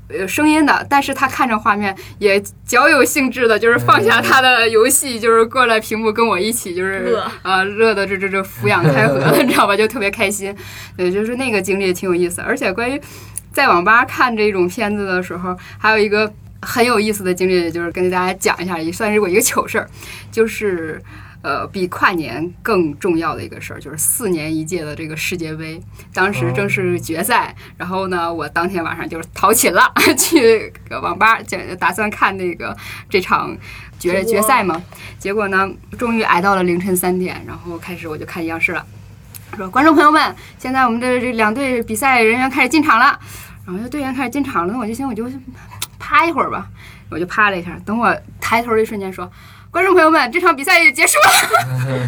[0.09, 9.75] 呃声音的，但是他看着画面也较有兴致的，就是放下他的游戏，就是过来屏幕跟我一起就是乐啊乐的这这这抚养开合了，你知道吧？
[9.75, 10.55] 就特别开心。
[10.97, 12.41] 对，就是那个经历也挺有意思。
[12.41, 12.99] 而且关于
[13.51, 19.87] 在网吧看这种片子的时候，还有一个很有意思的经历，就是跟大家讲一下，也算是我一个糗事儿，
[20.31, 21.01] 就是。
[21.43, 25.77] 呃，比跨年更重要的一个事儿，就是四年一届的这个世界杯，
[26.13, 32.73] 当时正是决赛，然后呢，我当天晚上就是逃寝了， 去网吧，就打算看那个
[33.09, 33.53] 这场
[33.99, 34.81] 决决赛嘛。
[35.19, 38.85] 结果呢，终于挨到了凌晨三点，然后开始我就看央视了，
[39.57, 43.19] 说观众朋友们，现在我们的这两队比赛人员开始进场了，
[43.65, 45.25] 然后就队员开始进场了，那我就行，我就
[45.99, 46.69] 趴一会儿吧，
[47.09, 49.29] 我就趴了一下，等我抬头的一瞬间说。
[49.73, 51.17] 观众朋友们，这场比赛也结束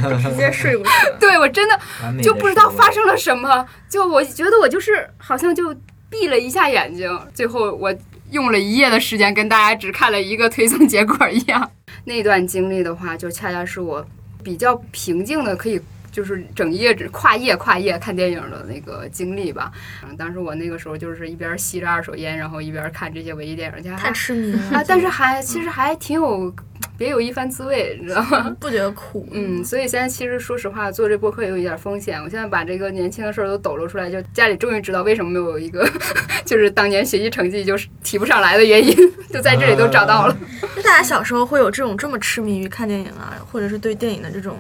[0.04, 1.18] 了，直接睡过去了。
[1.20, 1.80] 对我真的
[2.22, 5.76] 就不知道发生了什么，就我觉得我就是好像就
[6.08, 7.92] 闭了一下眼睛，最后我
[8.30, 11.72] 用了一夜的时间跟大家只看了一个推送结果一样。
[12.06, 14.06] 那段经历的话，就恰恰是我
[14.44, 15.82] 比较平静的，可以
[16.16, 19.70] 就是整夜只跨夜跨夜看电影的那个经历吧。
[20.08, 26.56] 嗯，当时我那个时候就是一边吸着二手烟，然后一边看这些文艺电影，还太痴迷了啊，但是还其实还挺有
[26.98, 28.56] 别有一番滋味，你知道吗？
[28.62, 29.28] 不觉得苦。
[29.34, 32.18] 嗯，所以现在其实说实话，做这播客也有一点风险。
[32.24, 35.86] 我现在把这个年轻的事儿都抖露出来，就家里终于知道为什么没有一个，
[36.46, 38.96] 就是当年学习成绩就是提不上来的原因，
[39.30, 40.38] 就在这里都找到了。
[40.78, 44.56] 那大家小时候会有这种这么痴迷于看电影啊，或者是对电影的这种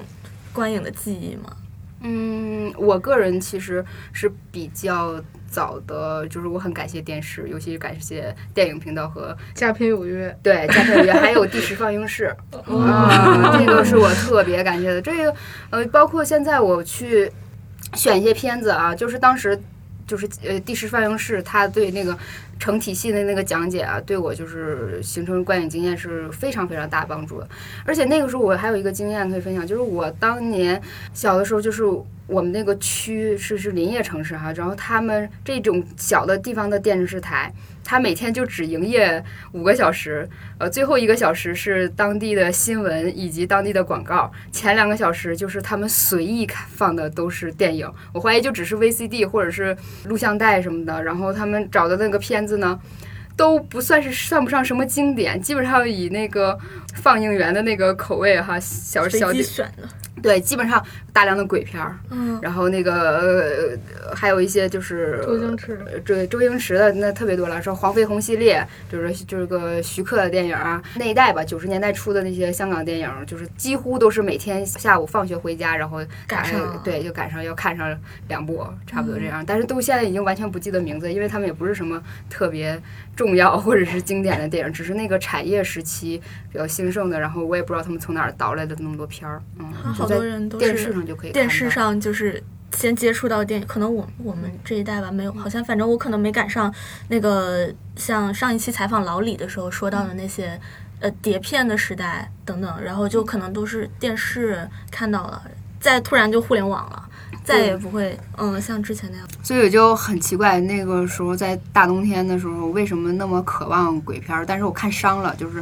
[0.55, 1.55] 观影的记忆吗？
[2.07, 12.25] 嗯，我个人其实是比较早的，就是我很感谢电视，尤其是感谢电影频道和佳片有约，对家庭园还有第十放映室。
[12.51, 15.01] 啊，这个是我特别感谢的。
[15.01, 15.35] 这个
[15.71, 17.31] 呃，包括现在我去
[17.93, 19.59] 选一些片子啊，就是当时
[20.05, 22.15] 就是呃第十放映室，他对那个
[22.59, 27.47] 成体系的那个讲解啊，对我就是形成观影经验是非常非常大帮助的。
[27.85, 30.81] 而且那个时候我还有一个经验可以分享，就是我当年
[31.13, 31.83] 小的时候，就是
[32.27, 37.53] 我们那个区是是林业城市哈，然后他们这种小的地方的电视台。
[37.87, 52.79] 它每天就只营业五个小时，呃，最后一个小时是当地的新闻以及当地的广告，前两个小时就是他们随意看放的都是电影，我怀疑就只是 VCD 或者是录像带什么的，然后他们找的那个片子呢。
[53.37, 56.57] 都不算是算不上什么经典，基本上以那个
[56.93, 59.29] 放映员的那个口味哈，小小。
[60.21, 77.95] 对，基本上大量的鬼片儿，嗯，然后那个、呃、还有一些就是周星驰的呃对周星驰的那特别多了，说黄飞鸿系列，就是就是个徐克的电影啊，那一代吧，九十年代初的那些香港电影，就是几乎都是每天下午放学回家，然后赶上了对，就赶上要看上
[78.27, 79.43] 两部，差不多这样。
[79.45, 82.81] 但是都现在已经完全不记得名字，因为他们也不是什么特别
[83.15, 89.65] 重要或者是经典的电影，只是那个产业时期比较兴盛的，然后我也不知道他们从哪儿倒来的那么多片儿，嗯，
[90.13, 92.41] 好多人都电视是上就可以电视上就是
[92.73, 96.73] 先接触到电影，可能我我们这一代吧没有，好像反正我可能没赶上
[97.09, 100.59] 那个像上一期采访老李的时候说到的那些。
[101.01, 105.43] 呃，碟片的时代等等，然后就可能都是电视看到了，
[105.77, 107.09] 再突然就互联网了，
[107.43, 109.27] 再也不会嗯像之前那样。
[109.43, 114.45] 所以我就很奇怪，那个时候在大冬天的时候，为什么那么渴望鬼片儿？
[114.45, 115.61] 但是我看伤了，就是，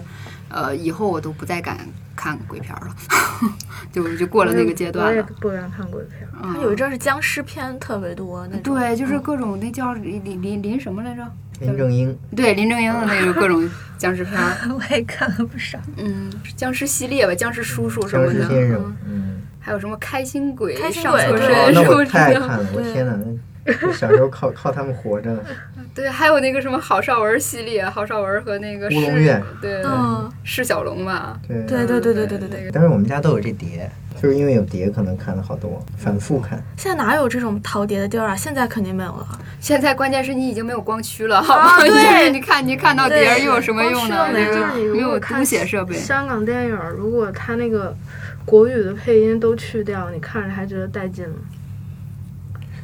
[0.53, 1.77] 呃，以后我都不再敢
[2.15, 2.95] 看鬼片儿了，
[3.91, 5.27] 就就过了那个阶段我也了。
[5.41, 6.27] 不敢看鬼片。
[6.41, 11.23] 嗯有一阵儿是僵尸片特别多那种，对，就是嗯各种那叫林林林林什么来着？
[11.59, 15.77] 林正英，对，林正英的那个各种僵尸片儿， 我也看了不少。
[15.97, 23.25] 嗯，僵尸系列吧，僵尸叔叔什么的，僵尸先生嗯，嗯，还有什么开心鬼、开心上错鬼对哦，身什么那我太看了，我对天哪，那
[23.93, 25.37] 小时候靠靠他们活着。
[25.95, 32.71] 对，还有那个什么郝邵文系列，郝邵文和那个释乌龙院对，嗯，释小龙吧，对对对对对对对对。
[32.73, 33.87] 但是我们家都有这碟，
[34.19, 36.59] 就是因为有碟，可能看了好多，反复看。
[36.77, 38.35] 现在哪有这种淘碟的地儿啊？
[38.35, 39.39] 现在肯定没有了。
[39.59, 41.43] 现在关键是你已经没有光驱了？
[41.81, 44.29] 对 你看你看到碟儿又有什么用呢？
[44.33, 45.95] 没有果看读写设备。
[45.95, 47.95] 香港电影，如果它那个
[48.45, 51.35] 国语的配音都去掉，你看着还觉得带劲吗？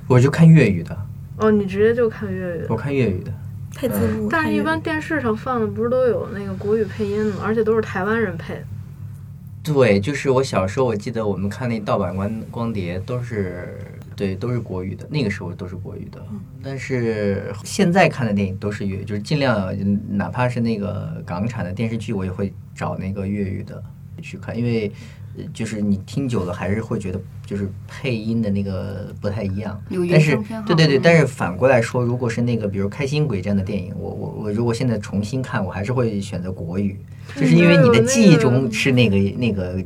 [0.09, 0.97] 我就看粤语的，
[1.37, 2.75] 哦，你直接就看粤语的我。
[2.75, 3.31] 看粤语的。
[3.75, 7.43] 配字幕，但是，一般电视上放的不是都有那个国语配音吗？
[7.43, 8.63] 而且都是台湾人配的。
[9.61, 13.77] 对，就是我小时候，我记得我们看那盗版光光碟都是，
[14.15, 15.07] 对，都是国语的。
[15.11, 16.19] 那个时候都是国语的，
[16.63, 19.71] 但是现在看的电影都是粤语，就是尽量
[20.09, 23.81] 哪怕是那个港产的电视剧，我也会找那个粤语的
[24.19, 24.91] 去看，因为
[25.53, 30.35] 就是你听久了还是会觉得就是配音的那个不太一样但是
[30.65, 36.99] 对对对，嗯但是反过来说，如果是那个比如《开心鬼》这样的电影，我我我如果现在重新看，我还是会选择国语，
[37.35, 39.83] 就是因为你的记忆中是那个那个。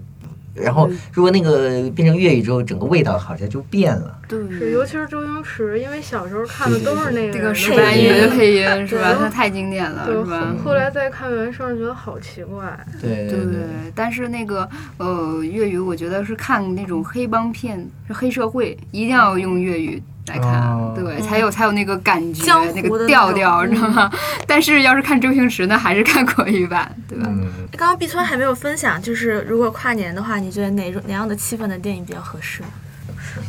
[0.54, 4.20] 然后，如果那个变成粤语之后，整个味道好像就变了。
[4.28, 9.14] 对，是，尤其是周星驰，因为小时候看的都是那个这个人石斑鱼的配音是吧？
[9.14, 10.56] 对它太经典了，对是吧？
[10.64, 12.80] 后来再看原声，觉得好奇怪。
[13.02, 13.64] 对对对，
[13.96, 22.44] 但是那个呃粤语，我觉得是看那种黑帮片、是黑社会，一定要用粤语来看，哦对，才有才有那个感觉
[22.74, 24.12] 那个调调，你知道吗？
[24.48, 27.26] 但是要是看周星驰，那还是看国语版，对吧？
[27.28, 32.62] 嗯，刚刚碧村还没有分享，就是如果跨年的话，你觉得哪种哪样的气氛的电影比较合适？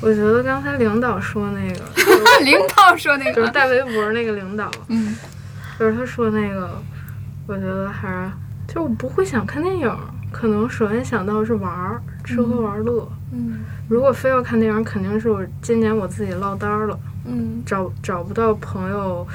[0.00, 1.80] 我觉得刚才领导说那个，
[2.42, 5.14] 领导说那个就是个，带围脖那个领导，嗯，
[5.78, 6.82] 就是他说那个，
[7.46, 8.30] 我觉得还是
[8.74, 9.96] 就我不会想看电影，
[10.32, 13.06] 可能首先想到是玩儿，吃喝玩乐。
[13.10, 13.18] 嗯
[13.88, 17.62] 如果非要看电影，肯定是我今年我自己落单儿了，嗯。
[17.66, 19.26] 找找不到朋友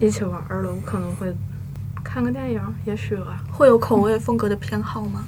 [0.00, 1.34] 一起玩儿了，我可能会
[2.02, 3.42] 看个电影，也许吧。
[3.50, 5.24] 会有口味风格的偏好吗？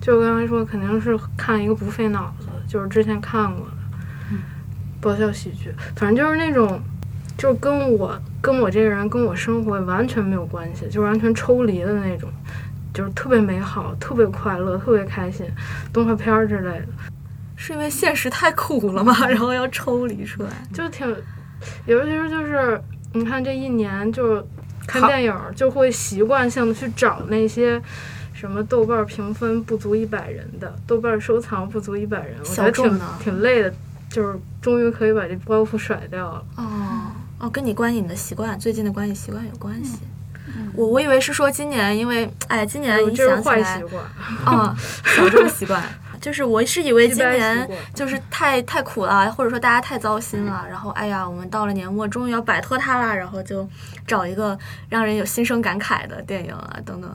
[0.00, 3.72] 就我刚才说，肯定是看一个不费脑子，就是之前看过的
[4.32, 4.38] 嗯。
[5.00, 6.80] 爆笑喜剧，反正就是那种，
[7.38, 12.28] 就跟我跟我这个人跟我生活完全没有关系，就完全抽离的那种，
[12.94, 15.44] 就是特别美好、特别快乐、特别开心，
[15.92, 16.86] 动画片儿之类的，
[17.56, 19.14] 是因为现实太苦了吗？
[19.28, 20.50] 然后要抽离出来？
[20.72, 21.06] 就挺，
[21.84, 22.80] 尤其是就是
[23.12, 24.46] 你看这一年就
[24.86, 27.82] 看电影儿就会习惯性的去找那些。
[28.36, 33.72] 什么豆瓣儿评分不足一百人的，豆瓣儿收藏不足一百人，我觉得挺挺累的，
[34.10, 36.44] 就是终于可以把这包袱甩掉了。
[36.56, 40.00] 哦哦，跟你观影的习惯、最近的观影习惯有关系。
[40.76, 44.04] 我我以为是说今年，因为哎，今年一想起来坏习，惯，
[44.44, 45.82] 啊，小众习惯，
[46.20, 53.68] 就是我是以为今年就是太太苦了，或者说大家太糟心了，然后哎呀，我们到了年末，终于要摆脱它了，然后就
[54.06, 54.58] 找一个
[54.88, 57.10] 让人有心生感慨的电影啊等等，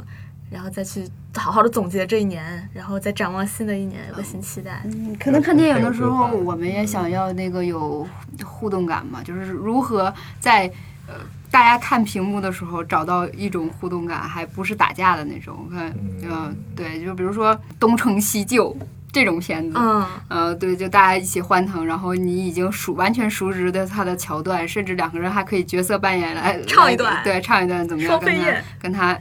[0.49, 4.81] 然后再去好好的总结这一年，然后再展望新的一年，有个新期待。
[4.85, 8.07] 嗯可能看电影的时候，我们也想要那个有
[8.45, 10.71] 互动感嘛，就是如何在
[11.07, 11.15] 呃
[11.51, 15.67] 大家看屏幕的时候找到一种互动感，还不是打架的那种。
[15.67, 15.93] 我看，
[16.23, 18.71] 嗯，对，就比如说《东成西就》
[19.11, 28.19] 这种片子，嗯，呃，对，就大家一起欢腾，然后你已经熟完全熟知的他的桥段，甚至两个人还可以角色扮演来来唱一段对，唱一段怎么样？
[28.19, 29.19] 跟他跟他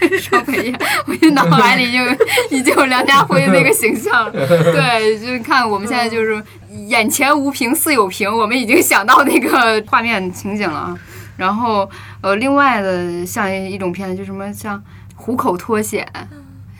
[0.00, 1.98] 对 双飞燕，我的脑海里就
[2.50, 4.32] 已经有梁家辉那个形象了。
[4.48, 6.42] 对，就是看我们现在就是
[6.88, 10.98] 眼前无屏似有屏，我们已经想到那个画面情景了啊。
[11.38, 11.88] 然后
[12.20, 14.82] 呃，另外的像一种片子，就什么像
[15.16, 16.06] 虎口脱险。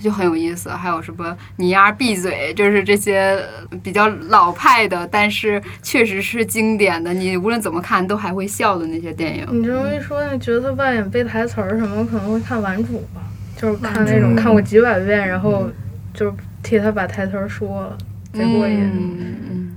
[0.00, 3.36] 就很有意思，还有什么你丫闭嘴，就是这些
[3.82, 9.44] 比较老派的，但是确实是经典的，你无论怎么看都还会笑的那些电影。
[9.50, 13.20] 你这么一说，那角色扮演背台词儿什么，我可能会看顽主吧，
[13.56, 15.68] 就是看那种看过几百遍，然后
[16.14, 16.32] 就是
[16.62, 17.98] 替他把台词儿说了，
[18.32, 18.78] 贼过瘾。
[18.80, 19.74] 嗯嗯，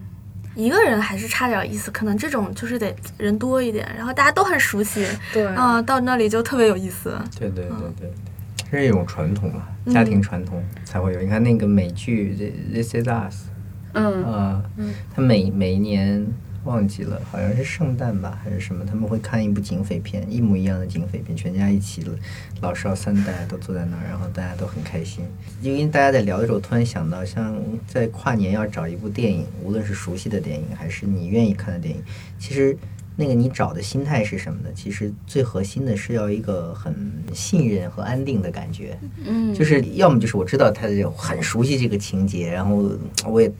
[0.56, 7.18] 一个人还是差点意思，可能这种就是得人多一点，然后大家都很熟悉，对，啊、到那里就特别有意思。
[7.40, 8.12] 对对对对，
[8.72, 11.22] 这是一种传统嘛，家庭传统才会有。
[11.22, 12.36] 你看那个美剧
[12.74, 13.36] 《This Is Us》，
[13.94, 14.24] 嗯。
[14.26, 14.64] 啊，
[15.16, 16.26] 他每每一年
[16.64, 22.04] 忘记了，好像是圣诞吧还是什么，他们会看一部警匪片，一模一样的警匪片，全家一起，
[22.62, 25.24] 老少三代都坐在那儿，然后大家都很开心。
[25.62, 27.56] 因为大家在聊的时候，突然想到，像
[27.88, 32.02] 在跨年要找一部电影，无论是熟悉的电影还是你愿意看的电影，
[32.38, 32.78] 其实。
[33.18, 34.70] 那个你找的心态是什么呢？
[34.74, 36.96] 其实最核心的是要一个很
[37.34, 38.98] 信任和安定的感觉。
[39.26, 42.90] 嗯，就是要么就是我知道他很熟悉这个情节，然后
[43.28, 43.52] 我也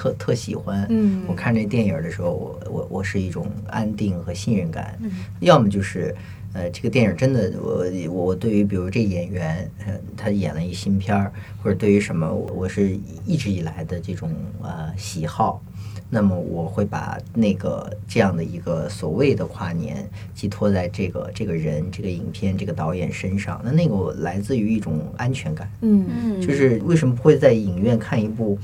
[0.00, 0.86] 特特喜欢。
[0.88, 4.98] 嗯我看这电影的时候，我我我是一种安定和信任感。
[5.40, 6.14] 要么就是。
[6.52, 11.32] 呃，这个电影真的，我我我对于比如这演员，呃，他演了一新片儿，
[11.62, 14.28] 或者对于什么，我我是一直以来的这种
[14.60, 15.62] 呃喜好，
[16.10, 23.62] 那么我会把那个这样的一个所谓的跨年寄托在这个这个人、这个影片、这个导演身上。
[23.64, 28.58] 那那个我来自于一种安全感，嗯嗯就是为什么会在影院看一部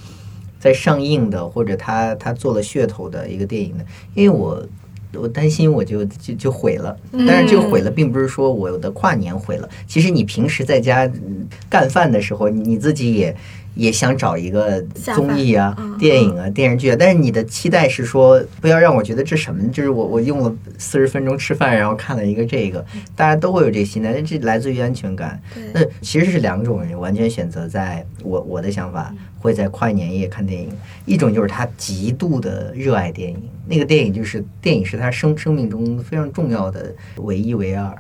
[0.59, 3.85] 在上映的或者他他做了噱头的一个电影的？
[4.15, 4.67] 因为我。
[5.15, 6.95] 我担心我就就就毁了，
[7.27, 9.69] 但是这个毁了，并不是说我的跨年毁了。
[9.87, 13.35] 其实你平时在家嗯干饭的时候，你你自己也
[13.77, 14.83] 也想找一个
[15.15, 25.41] 综艺啊、嗯电影啊、电视剧啊，但是你的期待是说，不要让我觉得这什么，就是我我用了四十分钟吃饭，然后看了一个这个，大家都会有这个心态，但这来自于安全感。
[25.73, 30.69] 那，其实是两种人完全选择在我我的想法会在跨年夜看电影，
[31.05, 37.95] 一种就是他极度的热爱电影，那个电影就是电影是他生生命中非常重要的唯一唯二。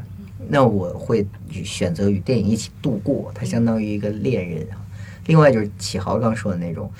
[0.48, 1.26] 那我会
[1.64, 4.78] 选择与电影一起度过，它相当于一个恋人啊。
[5.26, 6.90] 另外就是启豪刚说的那种，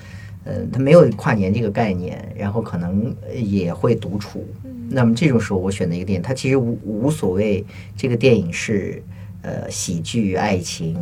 [0.44, 4.46] 呃，他没有跨年这个概念，然后可能呃也会独处。
[4.88, 7.64] 那么这种时候，我选择一个电影，它其实无无所谓
[7.96, 9.02] 这个电影是
[9.42, 10.94] 呃喜剧、爱情、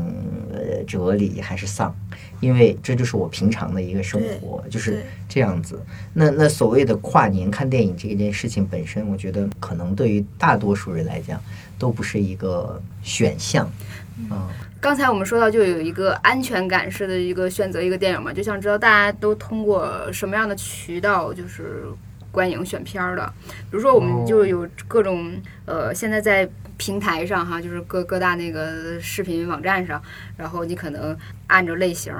[0.52, 1.94] 呃哲理还是丧，
[2.40, 5.78] 因为这就是我平常的一个生活，就是这样子。
[6.14, 11.38] 那那所谓的跨年看电影这件事情本身，我觉得可能对于大多数人来讲
[11.78, 13.70] 都不是一个选项。
[14.30, 14.48] 啊、
[14.84, 21.84] 刚才我们说到，就有一个安全感式的一个选择一个电影嘛，就想知道大家都通过什么样的渠道就是
[22.30, 23.32] 观影选片儿的。
[23.70, 25.32] 比如说，我们就有各种
[25.64, 30.02] 呃，现在在平台上哈，就是各各大那个视频网站上，
[30.36, 31.16] 然后你可能
[31.46, 32.14] 按照类型。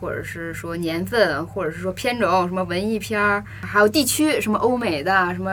[0.00, 5.50] 或者是说年份，或者是说片种，什么文艺片儿，还有地区，什么欧美的，什么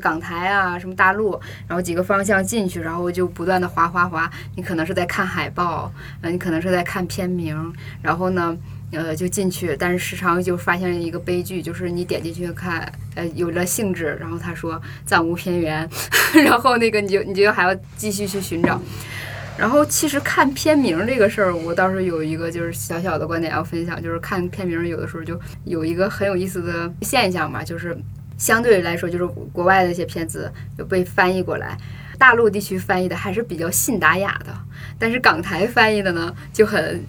[0.00, 4.30] 港台啊，什么大陆，然后几个方向进去，然后就不断的滑滑滑。
[4.54, 7.72] 你可能是在看海报，呃，你可能是在看片名，
[8.02, 8.56] 然后呢，
[8.92, 15.88] 呃，就进去，但是时常就发现一个悲剧，就是你点进去看，呃，有了兴致，然后他说暂无片源，
[16.44, 18.80] 然后那个你就你就还要继续去寻找。
[19.58, 27.96] 然后其实看片名这个事儿，我倒是有一个就是小小的观点要分享，就是看片名有的时候就有一个很有意思的现象嘛，就是
[28.36, 31.76] 相对来说，就是国外的一些片子就被翻译过来，
[32.18, 34.54] 大陆地区翻译的还是比较信达雅的，
[34.98, 37.04] 但是港台翻译的呢就很。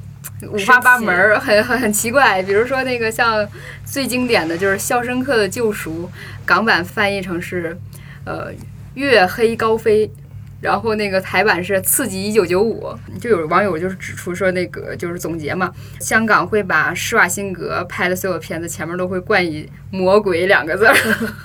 [0.51, 2.43] 五花八门，很很很奇怪。
[2.43, 3.47] 比如说那个像
[3.85, 6.03] 最经典的就是《肖申克的救赎》，
[6.45, 7.75] 港版翻译成是
[8.23, 8.51] 呃
[8.93, 10.11] 月黑高飞。
[10.59, 12.83] 然后那个台版是《刺激一九九五》，
[13.19, 20.95] 就有网友就是指出说，那个就是总结嘛，香港会把施瓦辛格拍的所有片子前面都会冠以“魔鬼”两个字儿。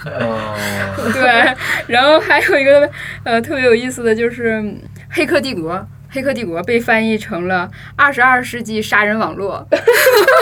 [0.05, 0.55] 哦，
[1.13, 1.55] 对，
[1.87, 2.91] 然后还有一个
[3.25, 4.55] 呃特别有意思的就是
[5.11, 5.75] 《黑客帝国》。
[6.13, 9.67] 《黑客帝国》被翻译成了“二十二世纪杀人网络”，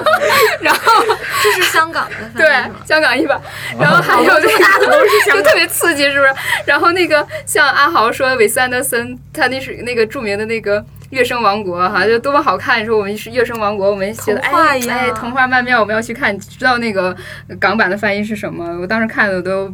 [0.60, 1.04] 然后
[1.42, 3.40] 这是香港的翻译对香港一版，
[3.78, 6.34] 然后还有这么大的都是就特别刺激，是不是？
[6.66, 10.84] 然后那个像阿豪说韦斯安德森，他那是那个著名的那个。
[11.10, 12.86] 月升王国哈，就多么好看！
[12.86, 16.38] 说我们是月升王国，我们觉得童话哎哎，童话曼妙，我们要去看。
[16.38, 17.12] 知道那个
[17.58, 18.64] 港版的翻译是什么？
[18.80, 19.68] 我当时看的我都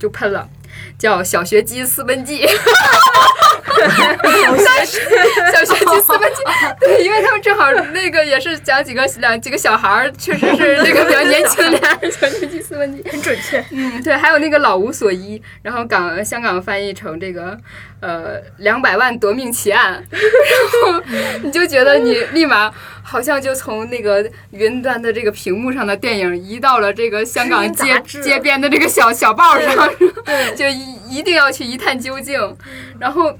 [0.00, 0.48] 就喷了，
[0.98, 2.46] 叫《小学鸡私奔记》。
[5.52, 6.42] 小学鸡私奔记，
[6.80, 12.10] 对，因为他们正好那个也是讲几个两几个小孩儿，确实是 那个比较年轻的俩人。
[12.10, 13.64] 小学鸡私奔记很准确。
[13.70, 17.56] 嗯，对，还有那个老无所依，然后港香港翻译成这个
[18.00, 21.02] 呃两百万夺命奇案， 然后
[21.42, 29.90] 你就觉得你立马好像就从那个云端的这个屏幕上的电影移到了这个香港街街边的这个小小报上，
[30.56, 32.56] 就一一定要去一探究竟，
[33.00, 33.36] 然后。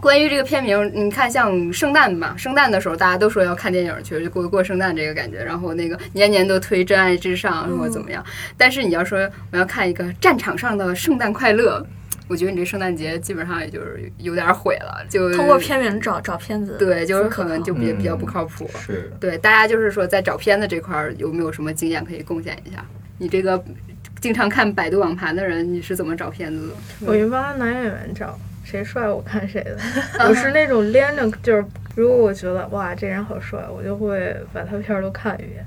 [0.00, 5.42] 关于这个片名，你看像圣诞吧，圣诞的时候大家都说要看电影去，就过过圣诞这个感觉。
[5.42, 8.24] 然后那个年年都推《真爱至上》或者怎么样。
[8.56, 9.18] 但是你要说
[9.50, 11.84] 我要看一个战场上的圣诞快乐，
[12.28, 18.68] 我觉得你这圣诞节基本上也就是有点毁了，就通过片名找找片子，对，就是可能就比嗯比较不靠谱。
[18.78, 22.84] 是对，大家就是说在找片子这块儿有没有什么经验可以贡献一下？
[23.18, 23.62] 你这个
[24.20, 27.06] 经常看百度网盘的人，你是怎么找片子的？
[27.06, 28.38] 我一般拿演员找，
[28.76, 29.78] 谁帅我看谁的。
[30.28, 31.64] 我是那种连着，就是
[31.94, 35.66] 如果我觉得哇这人好帅，我就会把他片儿都看一遍。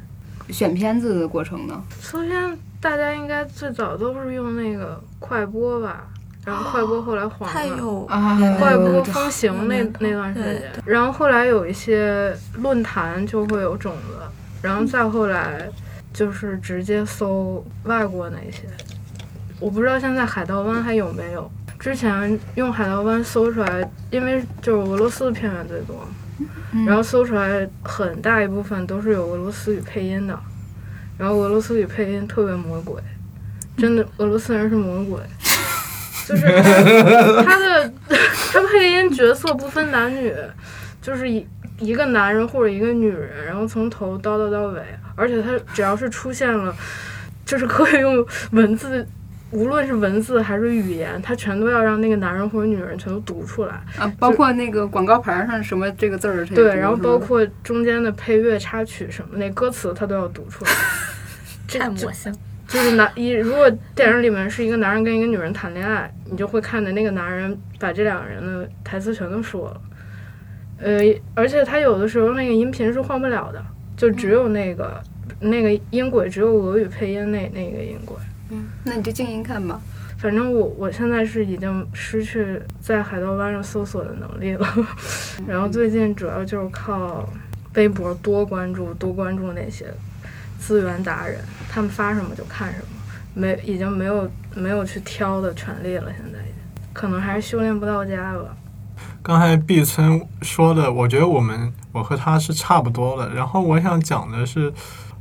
[0.49, 1.82] 选片子的过程呢？
[2.01, 6.03] 首先大家应该最早都是用那个快播吧，
[6.45, 7.53] 然后快播后来黄了。
[7.53, 14.18] 太有啊快播风行那嗯那段时间，然后后来有一些论坛就会有种子，
[14.62, 15.68] 然后再后来
[16.14, 18.64] 就是直接搜外国那些。
[19.60, 21.51] 我不知道现在海盗湾还有没有。
[21.80, 26.06] 之前用海盗湾搜出来，因为就是俄罗斯的片源最多，
[26.86, 30.38] 然后搜出来很大一部分都是有俄罗斯语配音的，
[31.18, 33.02] 然后俄罗斯语配音特别魔鬼，
[33.78, 35.22] 真的俄罗斯人是魔鬼，
[36.28, 37.94] 就是他 他的
[38.52, 40.34] 他配音角色不分男女，
[41.02, 41.48] 就是一
[41.80, 44.82] 一个男人或者一个女人，然后从头叨叨到尾，
[45.16, 46.76] 而且他只要是出现了，
[47.46, 49.08] 就是可以用文字
[49.52, 53.82] 无论是文字还是语言，他全都要让那个男人或者女人全都读出来。
[53.97, 60.72] 啊，包括那个广告牌上什么这个字儿，对，然后包括中间的配乐插曲什么那歌词，他都要读出来。
[61.68, 62.34] 这太魔性。
[62.68, 69.82] 就是男一，如果电影里面是一个男人跟一个女人谈恋爱，你就会看的那个男人把这两个人的台词全都说了。
[70.80, 71.00] 呃，
[71.34, 73.60] 而且他有的时候那个音频是换不了的，
[73.97, 75.02] 就只有那个、
[75.39, 78.16] 那个音轨只有俄语配音那那个音轨。
[78.84, 79.80] 那你就静音看吧。
[80.18, 84.68] 反正我我现在是已经失去在海盗湾上搜索的能力了，
[85.47, 87.28] 然后最近主要就是靠
[87.76, 89.86] 微博多关注多关注那些
[90.60, 91.39] 资源达人，
[91.70, 92.86] 他们发什么就看什么，
[93.34, 98.58] 没已经没有没有去挑的权利了，现在已经可能还是修炼不到家吧。
[99.24, 103.34] 刚才毕村说的，我觉得我们我和他是差不多的。
[103.34, 104.74] 然后我想讲的是，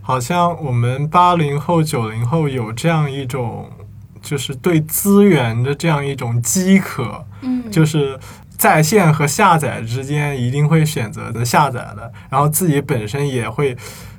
[0.09, 3.71] 好像我们八零后、九零后有这样一种，
[4.23, 8.19] 就是对资源的这样一种饥渴，嗯就是
[8.57, 13.77] 在线和下载之间一定会选择的下载的，然后自己本身也会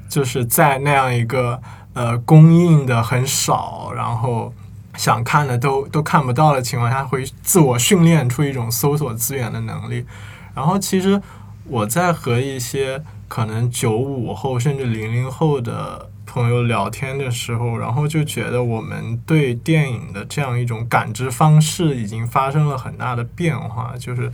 [0.07, 1.59] 就是在那样一个
[1.93, 4.53] 呃供应的很少，然后
[4.95, 10.05] 想看的都都看不到的情况下，会自我训练出一种搜索资源的能力。
[10.53, 11.19] 然后其实
[11.63, 24.29] 我在和一些可能九五后甚至零零后的朋友聊天的时候，然后就觉得我们对电影的这样一种感知方式已经发生了很大的变化，就是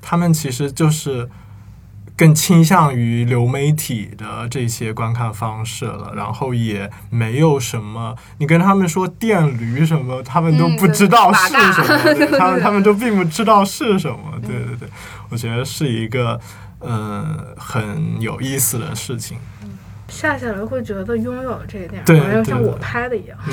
[0.00, 1.28] 他们其实就是
[2.16, 14.88] 更倾向于流媒体的这些观看方式了，然后也没有什么，你跟他们说电驴什么，他们都嗯不知道是什么，他们他们都并不知道是什么，对对对，
[15.28, 16.40] 我觉得是一个
[16.86, 19.38] 嗯很有意思的事情。
[20.08, 23.36] 下下来会觉得拥有这个电对影好像像我拍的一样。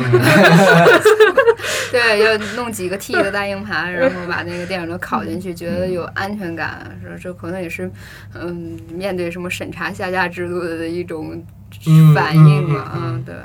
[1.92, 6.96] 对，要弄几个 T 的大硬盘， 然后把那个电影都拷进去，觉得有安全感。
[7.04, 7.92] 说这可能也是，
[8.36, 11.44] 嗯，面对什么审查下架制度的一种
[11.88, 12.92] 嗯反应嘛。
[12.96, 13.36] 嗯，对。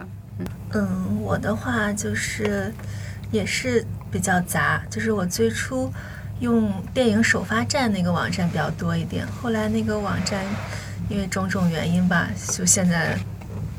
[0.75, 2.73] 嗯，我的话就是
[3.31, 5.91] 也是比较杂，就是我最初
[6.41, 10.45] 用电影首发站那个网站比较多一点，后来那个网站
[11.09, 13.19] 因为种种原因吧，就现在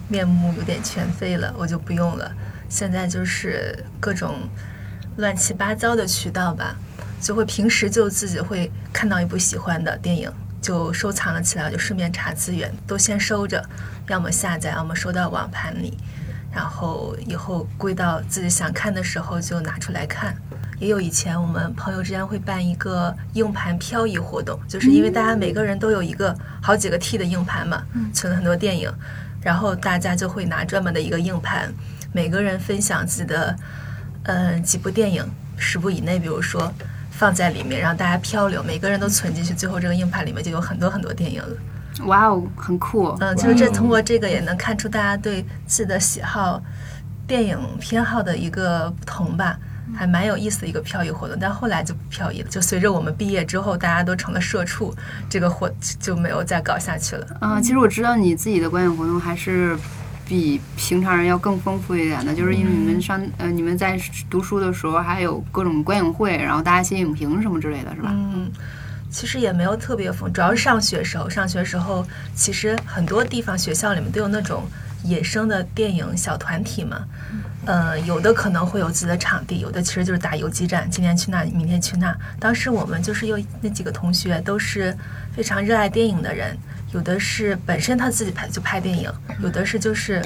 [0.08, 2.32] 面目有点全非了，我就不用了。
[2.68, 4.36] 现在就是各种
[5.18, 6.76] 乱七八糟的渠道吧，
[7.22, 10.32] 就会平时就自己会看到一部喜欢的电影，
[10.62, 13.64] 就收藏了起来，就顺便查资源，都先收着，
[14.08, 15.98] 要么下载，要么收到网盘里。
[16.52, 20.36] 然后以后归到自己想看的时候就拿出来看。
[20.80, 28.92] 也有以前我们朋友之间会办一个硬盘漂移活动，就是因为大家每个人都有一个好几个 T 的硬盘嘛，存了很多电影，
[29.42, 31.74] 然后大家就会拿专门的一个硬盘，
[32.14, 33.56] 每个人分享自己的
[34.24, 35.24] 嗯、呃几部电影，
[35.58, 36.72] 十部以内，比如说
[37.12, 41.50] 放在里面，让大家漂流，每个人都存进去，最后这个硬盘里面就有很多很多电影了。
[42.06, 43.18] 哇哦，很酷。
[43.20, 46.64] 嗯，就是这通过这个也能看出大家对自己的喜好、
[47.28, 49.60] 电影偏好的一个不同吧，
[49.96, 51.38] 还蛮有意思的一个漂移活动。
[51.40, 54.94] 但后来就不漂移了，就随着我们毕业之后，大家都成了社畜，
[55.30, 55.70] 这个活
[56.00, 57.28] 就没有再搞下去了。
[57.40, 59.78] 啊、其实我知道你自己的观影活动还是
[60.26, 68.10] 比平常人要更丰富一点的，就是因为你们上呃你们在读书的时候还有各种观影会，然后大家写影评什么之类的，是吧？
[68.14, 68.52] 嗯，
[69.10, 71.28] 其实也没有特别丰，主要是上学时候。
[71.28, 74.64] 上学时候，其实很多地方学校里面都有那种
[75.04, 77.04] 野生的电影小团体嘛。
[77.66, 82.18] 呃，有的可能会有自己的场地，有的其实就是打游击战，今天去那，明天去那。
[82.40, 84.98] 当时我们就是有那几个同学都是
[85.36, 86.58] 非常热爱电影的人，
[86.94, 90.24] 有的是本身他自己拍就拍电影，有的是就是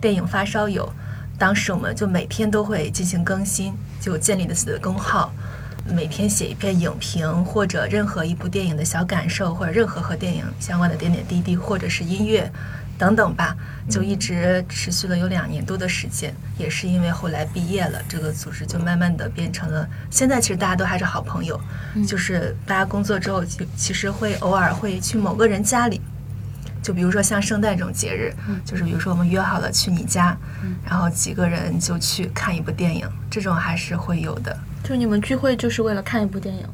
[0.00, 0.90] 电影发烧友。
[1.36, 5.32] 当时我们就每天都会进行更新，就建立了自己的公号，
[5.92, 12.50] 每天写一篇影评，或者任何一部电影的小感受，或者任何和电影相关的点点滴滴，或者是音乐
[13.00, 13.56] 等等吧，
[13.88, 16.34] 就一直持续了有两年多的时间。
[16.58, 21.58] 也是因为后来毕业了，这个组织就慢慢的变成了，现在其实大家都还是好朋友，
[22.06, 25.98] 就是大家工作之后，其其实会偶尔会去某个人家里。
[26.82, 28.34] 就比如说像圣诞这种节日，
[28.64, 30.36] 就是比如说我们约好了去你家，
[30.84, 34.56] 然后几个人就去看一部电影，这种还是会有的。
[34.84, 36.66] 就你们聚会就是为了看一部电影，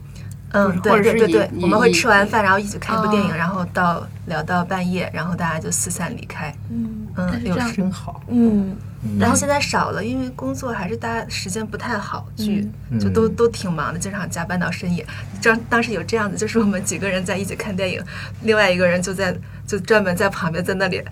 [0.52, 6.54] 嗯，对对对对，我们会吃完饭，然后一起看一部电影，哦然后到聊到半夜，然后大家就四散离开。
[6.70, 8.22] 嗯，嗯这样，真好。
[8.28, 8.76] 嗯，
[9.18, 15.04] 然后现在少了，因为工作还是大家时间不太好聚，嗯就都都挺忙的，经常加班到深夜。
[15.42, 18.02] 当当时有这样子，就是我们几个人在一起看电影，
[18.42, 19.36] 另外一个人就在
[19.66, 21.02] 就专门在旁边在那里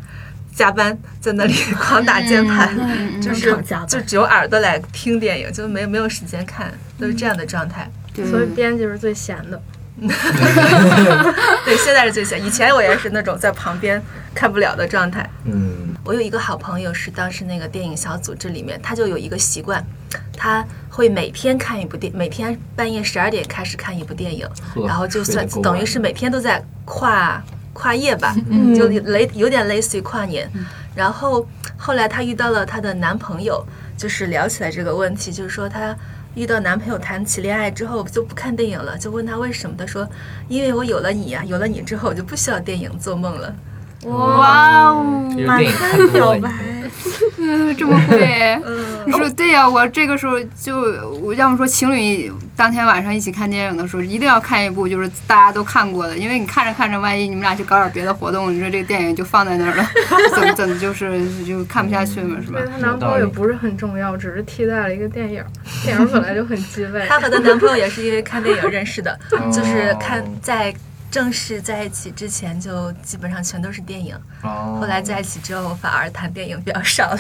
[0.55, 3.55] 加班在那里 狂打键盘，嗯就是
[3.89, 7.91] 就只有耳朵来听电影，就没没有时间看，都是这样的状态。
[8.04, 9.61] 对所以编辑是最闲的。
[11.65, 14.03] 对，现在是最闲，以前我也是那种在旁边
[14.35, 15.29] 看不了的状态。
[15.45, 19.85] 嗯，我有一个好朋友是当时那个电影小组织里面，他就有一个习惯，
[20.37, 24.49] 他会每天看一部电，每天半夜十二点开始看一部电影，
[24.85, 27.41] 然后就算等于是每天都在跨
[27.73, 30.51] 跨夜吧，嗯就类有点类似于跨年。
[30.97, 33.65] 然后后来她遇到了她的男朋友，
[33.97, 35.97] 就是聊起来这个问题，就是说她
[36.35, 40.09] 遇到男朋友谈起恋爱之后就不看电影了，就问他为什么，他说
[40.49, 43.55] 因为我有了你呀、有了你之后我就不需要电影做梦了。
[44.05, 46.51] 哇哦，就是电影看多了，表白，
[47.39, 48.59] 嗯，这么会。
[49.07, 50.81] 你说对呀、我这个时候就
[51.23, 59.87] 我要么说情侣当天晚上一起看电影的时候，一定要看一部就是大家都看过的，因为你看着看着，万一你们俩去搞点别的活动，你说这个电影就放在那儿了，
[60.35, 62.61] 怎么怎么就是就看不下去嘛，是吧？
[62.71, 65.45] 她男朋友也不是很重要，只是替代了一个电影。
[65.85, 67.07] 电影本来就很鸡 肋。
[67.07, 69.19] 她和她男朋友也是因为看电影认识的，
[69.53, 70.75] 就是看哦在
[71.15, 77.19] 正式在一起之前就基本上全都是电影，哦后来在一起之后反而谈电影比较少了。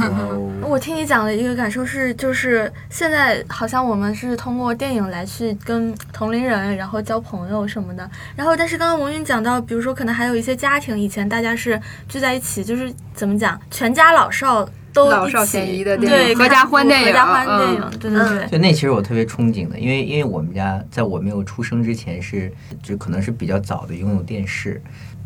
[0.00, 8.10] 哦 我听你讲的一个感受是，就是现在好像我们是通过电影来去跟同龄人，然后交朋友什么的。
[8.34, 11.78] 然后，但是刚刚王云讲到，比如说可能还有一些家庭，以前大家是
[12.08, 18.48] 聚在一起，就是怎么讲，全家老少都老少咸宜的电对影，合家欢电影，合家欢电嗯影，对对对。
[18.48, 22.50] 就那其实我特别憧憬的，因为因为我们家在我没有出生之前是
[22.82, 24.80] 就可能是比较早的拥有电视，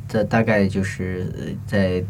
[0.08, 2.02] 这大概就是呃在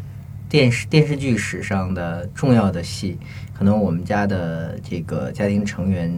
[0.47, 3.19] 电视电视剧史上的重要的戏，
[3.53, 6.11] 可能我们家的这个家庭成员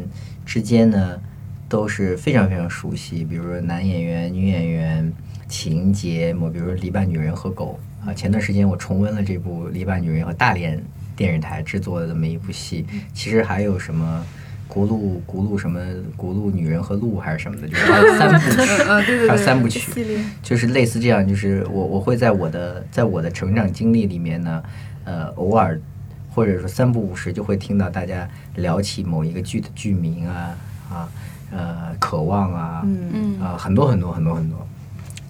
[0.45, 1.19] 之间呢
[1.67, 5.11] 都是非常非常熟悉，比如说男演员、女演员、
[5.49, 7.77] 情节，我比如说《篱笆女人和狗》
[8.09, 10.81] 啊，前段时间我重温了这部《篱笆女人》和大连
[11.15, 14.23] 电视台制作的这么一部戏，其实还有什么？
[14.73, 15.81] 轱辘轱辘什么
[16.17, 24.63] 轱辘女人和鹿还是什么的，就是 还有三部曲，还有，三部曲，就是类似这样，就是我我会在我的在我的成长经历里面呢，
[25.03, 25.77] 呃，偶尔
[26.33, 30.55] 或者说三不五时就会听到大家聊起某一个剧的剧名啊
[30.89, 31.09] 啊
[31.51, 33.37] 呃渴望啊，嗯。
[33.41, 34.65] 啊很多很多很多很多，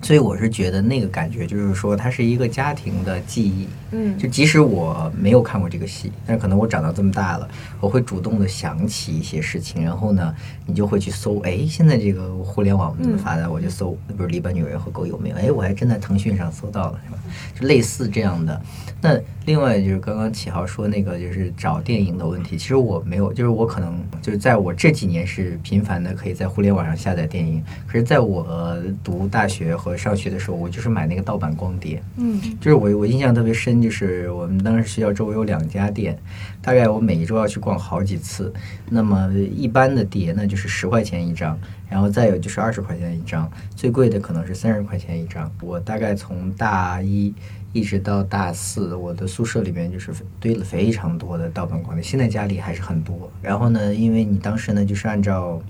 [0.01, 7.47] 所以我是觉得那个感觉就是说它是一个家庭的记忆，嗯就即使我没有看过这个戏，但是可能我长到这么大了，
[7.79, 10.33] 我会主动的想起一些事情，然后呢，
[10.65, 15.35] 你就会去搜，哎，现在这个互联网那么发达，我就搜，比如《篱笆女人和狗》有没有？
[15.35, 17.19] 哎，我还真在腾讯上搜到了，是吧？
[17.59, 18.59] 就类似这样的。
[19.03, 36.17] 那另外就是刚刚启豪说那个就是找电影的问题，其实我没有，就是我可能就是在我这几年是频繁的可以在互联网上下载电影，可是在我读大学和上学的时候，我就是买那个盗版光碟，嗯就是我我印象特别深，就是我们当时学校周围有两家店，
[36.61, 38.53] 大概我每一周要去逛好几次。
[38.89, 41.57] 那么一般的碟呢，就是十块钱一张，
[41.89, 45.51] 然后再有就是二十块钱一张，最贵的可能是三十块钱一张。
[45.61, 47.33] 我大概从大一
[47.73, 53.31] 一直到大四，我的宿舍里面就是堆了非常多的盗版光碟，现在家里还是很多。
[53.41, 55.61] 然后呢，因为你当时呢就是按照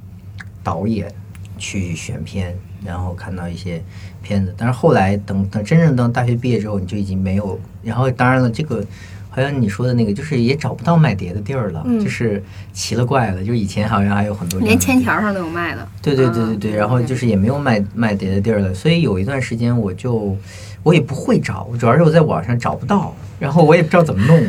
[0.63, 1.11] 导演
[1.57, 3.83] 去选片，然后看到一些
[4.21, 4.53] 片子。
[4.57, 7.59] 但是后来等等真正等大学毕业之后，你就已经没有。
[7.83, 8.83] 然后当然了，这个
[9.29, 12.43] 好像你说的那个，就是也找不到卖碟的地儿了，嗯就是
[12.73, 13.43] 奇了怪了。
[13.43, 15.87] 就是以前好像还有很多连的签条上都有卖的。
[16.01, 20.37] 对对对对对，然后就是也没有卖卖碟的地儿了，所以有一段时间我就
[20.83, 24.43] 我也不会找，主要是我在网上找不到，然后我也不知道怎么弄。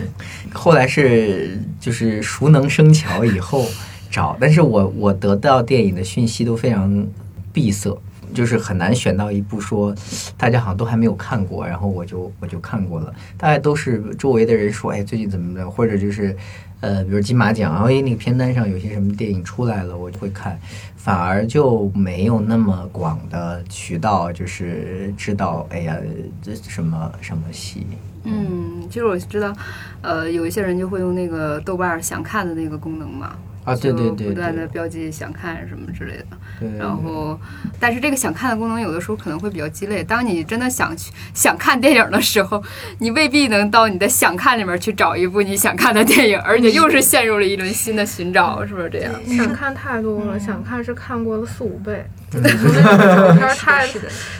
[0.52, 3.66] 后来是就是熟能生巧以后
[4.10, 7.06] 找，但是我我得到电影的讯息都非常
[7.52, 7.98] 闭塞，
[8.34, 9.94] 就是很难选到一部说
[10.36, 13.14] 大家好像都还没有看过，然后我就我就看过了。
[13.36, 16.36] 大概都是周围的人说，哎，最近怎么的，或者就是
[16.80, 20.58] 呃，比如金马奖，然后那个片单上有些什么电影出来了，我就会看，
[20.96, 25.96] 反而就没有那么广的渠道，就是知道，哎呀，
[26.42, 27.86] 这什么什么戏。
[28.24, 29.52] 嗯，其实我知道，
[30.00, 36.24] 呃，有一些人就会用那个豆瓣想看的那个功能嘛，啊，对对对就不断的，标记想看什么之类的。
[36.58, 37.38] 对对然后，
[37.78, 40.02] 但是这个想看的功能有的时候可能会比较鸡肋。
[40.02, 42.62] 当你真的想去想看电影的时候，
[42.98, 49.12] 你未必能到你的想看里面去找一部你想看的电影，而且又是陷入了一轮新的寻找，是不是这样？
[49.26, 52.04] 想 看太多了，想看是看过了四五倍。
[52.34, 53.86] 那个照片太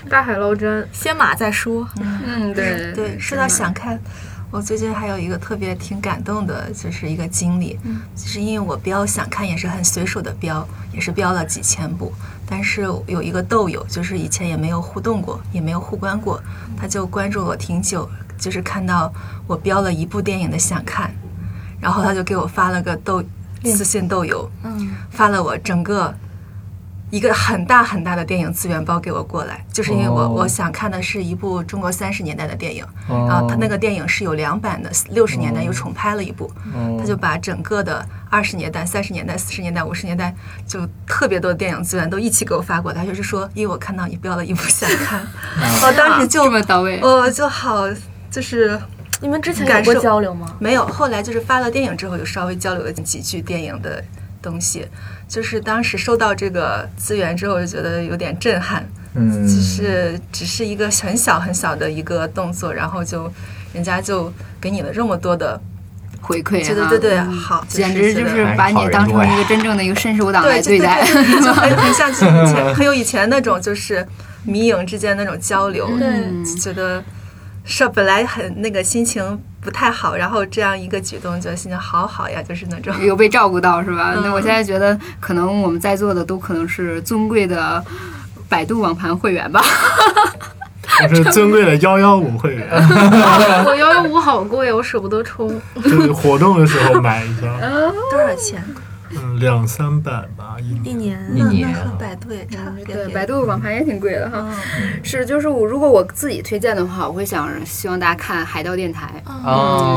[0.08, 1.86] 大海捞针，先码再说。
[2.26, 4.00] 嗯，对对，说到想看，
[4.52, 7.78] 我最近还有一个特别挺感动的，就是一个经历，
[8.14, 12.12] 就是因为我标想看也是很随手的标，也是标了几千部，
[12.46, 16.38] 但是有一个豆友，就是以前也没有互动过，也没有互关过，
[16.76, 19.10] 他就关注我挺久，就是看到
[19.46, 21.10] 我标了一部电影的想看，
[21.80, 23.24] 然后他就给我发了个豆
[23.64, 26.14] 私信豆友，嗯，发了我整个
[27.12, 30.28] 一个很大很大的电影资源包给我过来，就是因为我、哦。
[30.30, 33.26] 我想看的是一部中国三十年代的电影，哦。
[33.28, 36.96] 然后他那个电影是有两版的，六十年代又重拍了一部，哦。
[36.98, 40.34] 他就把整个的二十年代、三十年代、四十年代、五十年代
[40.66, 45.20] 就特别多的电影资源都一起给我发过来，他就是说，因为我看到你标了一部想看，
[45.82, 47.84] 我 当时就 这么到位，我就好
[48.30, 48.80] 就是。
[49.20, 50.00] 你们之前有过感受。
[50.00, 50.56] 交流吗？
[50.58, 54.02] 没有，后来就是发了电影之后，有稍微交流了几句电影的
[54.42, 54.88] 东西。
[55.32, 63.32] 就是当时收到这个资源之后，就觉得有点震撼，嗯，就是只是一个很小很小的一个动作，然后就
[63.72, 64.30] 人家就
[64.60, 65.58] 给你了这么多的，
[66.20, 71.02] 回馈啊，对对对对，嗯好，简直就是把你当成一个真正的一个伸手党来对，就待。
[71.40, 72.14] 就很 很像以
[72.52, 74.06] 前很有以前那种就是
[74.44, 77.02] 迷影之间那种交流，对嗯就觉得
[77.64, 82.92] 是本来很那个心情不太好，然后这样一个举动，觉得心情好好呀，就是那种。
[83.00, 84.12] 有被照顾到是吧？
[84.16, 87.82] 嗯那我现在觉得，可能我们在座的都可能是尊贵的
[88.48, 89.62] 百度网盘会员吧。
[91.04, 92.68] 我是尊贵的幺幺五会员，
[93.64, 95.48] 我 幺幺五好贵，我舍不得充。
[95.84, 97.46] 就是活动的时候买一下，
[98.10, 98.62] 多少钱？
[99.42, 101.18] 嗯，两三百吧一一年。
[101.34, 104.46] 一年那和百度也差别对，百度网盘也挺贵的哈。
[104.46, 104.54] 嗯，
[105.02, 109.10] 是，就是我如果我自己推荐的话，我会想希望大家看海盗电台。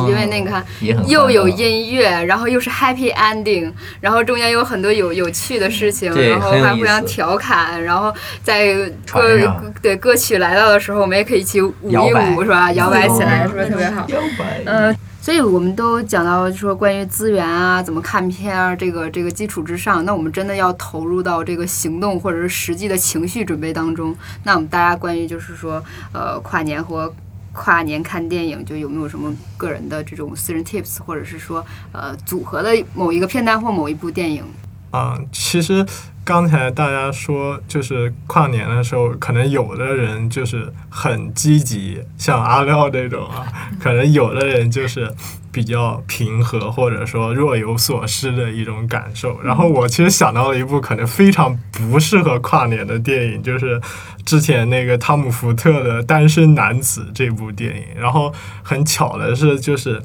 [0.08, 0.62] 因为那个
[1.08, 3.72] 又有音乐，然后又是 happy ending，
[4.02, 8.74] 然后中间有很多有有趣的事情，然后还互相调侃，然后在
[9.12, 12.72] 歌对歌曲来到的时候，我们也可以一起舞一舞，是吧？
[12.74, 14.06] 摇摆起来，哦是不是特别好？
[14.10, 24.16] 摇摆，嗯，所以我们都讲到说关于资源啊，怎么看片儿这个这个基础之上，那我们真的要投入到这个行动或者是实际的情绪准备当中。
[24.44, 27.12] 那我们大家关于就是说，呃，跨年和
[27.54, 34.44] 跨年看电影，就有没有什么个人的这种私人 tips，或者是说呃组合的某一个片段或某一部电影？
[34.92, 35.84] 啊、其实
[36.26, 43.46] 刚才大家说，就是跨年的时候，可能有的人就是很积极，像阿廖这种啊，
[43.80, 45.14] 可能有的人就是
[45.52, 49.40] 比较平和，或者说若有所思的一种感受。
[49.44, 53.80] 然后我其实想到了一部可能非常不适合跨年的电影，就是
[54.26, 57.84] 之前那个汤姆福特的《单身男子》这部电影。
[58.02, 60.02] 然后很巧的是，就是。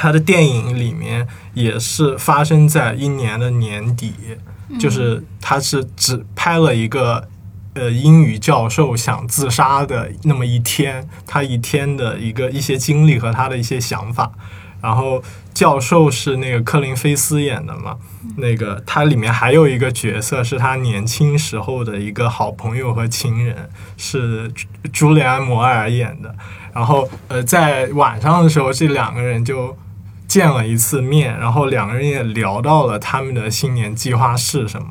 [0.00, 4.12] 他的电影里面也是发生在一年的年底，
[4.78, 7.28] 就是他是只拍了一个
[7.74, 14.32] 呃英语教授想自杀的那么一天，他一天的一个一些经历和他的一些想法。
[14.80, 15.20] 然后
[15.52, 17.96] 教授是那个科林菲斯演的嘛，
[18.36, 26.32] 那个他里面还有一个角色是他年轻时候的一个好朋友和情人，是朱朱利安·摩尔演的。
[26.72, 29.76] 然后呃，在晚上的时候，这两个人就
[30.38, 34.88] 见了一次面，然后两个人也聊到了他们的新年计划是什么。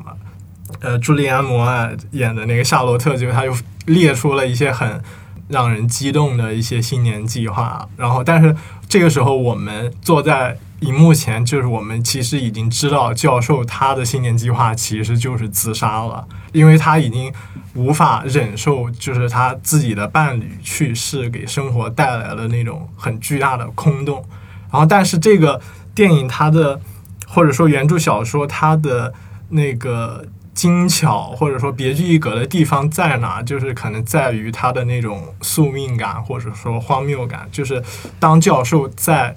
[0.80, 3.54] 呃，朱利安·摩尔演的那个夏洛特，就他就
[3.86, 5.02] 列出了一些很
[5.48, 7.88] 让人激动的一些新年计划。
[7.96, 8.54] 然后，但是
[8.90, 17.32] 这个时候我们坐在荧幕前，就是我们其实已经知道教授他的新年计划其实就是自杀了，因为他已经
[17.72, 24.22] 无法忍受，就是他自己的伴侣去世给生活带来了那种很巨大的空洞。
[24.70, 25.60] 然后，但是这个
[25.94, 26.80] 电影它的
[27.26, 29.12] 或者说原著小说它的
[29.50, 33.42] 那个精巧或者说别具一格的地方在哪？
[33.42, 37.48] 就是可能在于它的那种宿命感或者说荒谬感。
[37.52, 37.82] 就是
[38.18, 39.36] 当教授在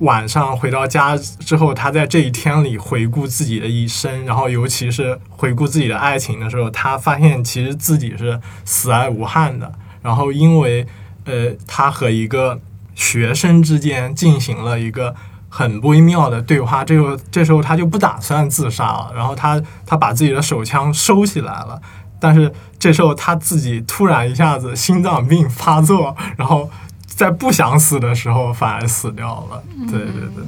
[0.00, 9.70] 晚上回到家之后，他在这一天里回顾自己的一生，然后尤其是回顾自己的爱情的时候，他发现其实自己是死而无憾的。
[10.00, 10.86] 然后因为
[11.26, 12.58] 呃，他和一个
[13.00, 15.14] 学生之间进行了一个
[15.48, 21.80] 很微妙的对话，这个这时候他就不打算自杀了，然后他他把自己的手枪收起来了，
[22.20, 26.70] 但是这时候他自己突然一下子心脏病发作，然后
[27.06, 29.62] 在不想死的时候反而死掉了。
[29.90, 30.44] 对对对，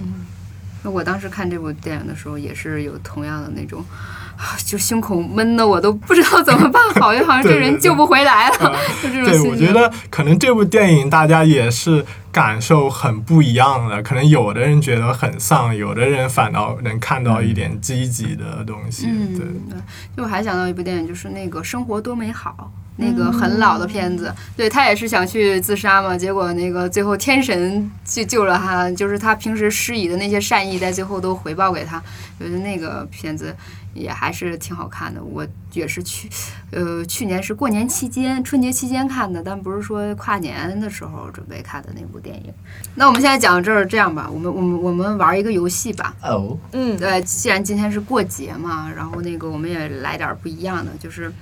[0.82, 4.21] 那我当时看这部电影的时候，也是有同样的那种，啊
[4.64, 9.50] 就胸口闷的我都不知道怎么办好，就好像这人救不回来了，就这种对。
[9.50, 19.06] 我觉得可能这部电影大家也是感受很不一样的，可能有的人觉得很丧，有的人反倒能看到一点积极的东西。
[19.08, 19.80] 嗯，对，对，
[20.16, 22.54] 就我还想到一部电影，就是那个《生活多美好》，
[22.96, 32.02] 那个很老的片子，对他也是想去自杀嘛，结果那个最后天神去救了他，就是他平时施以的那些善意，在最后都回报给他。
[32.38, 33.54] 我觉得那个片子
[33.94, 36.28] 也还是挺好看的，我也是去，
[36.70, 42.52] 呃，去年是过年期间、春节期间看的，但不是说跨年的时候准备看的那部电影。
[42.94, 46.14] 那我们现在讲到这儿这样吧，我们我们我们玩一个游戏吧。
[46.22, 51.32] 哦，嗯，对，既然今天是过节嘛，然后那个我们也来点儿不一样的，就是，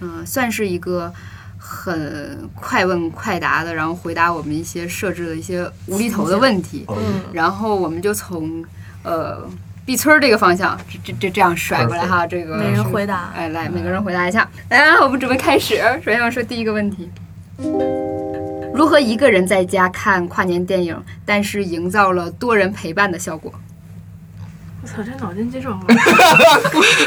[0.00, 1.12] 嗯、算是一个
[1.58, 8.64] 很快问快答的，然后回答我们一些设置的一些无厘头的问题，嗯，然后我们就从
[9.02, 9.48] 呃
[9.84, 13.32] 碧村儿这个方向，这这这这样甩过来哈，这个每人回答。
[13.34, 14.48] 哎，来，每个人回答一下。
[14.68, 15.76] 来啊，我们准备开始。
[16.04, 17.10] 首先我说第一个问题：
[18.72, 23.52] 如何一个人在家看跨年电影，但是营造了多人陪伴的效果？
[24.82, 25.84] 我操，这脑筋急转弯，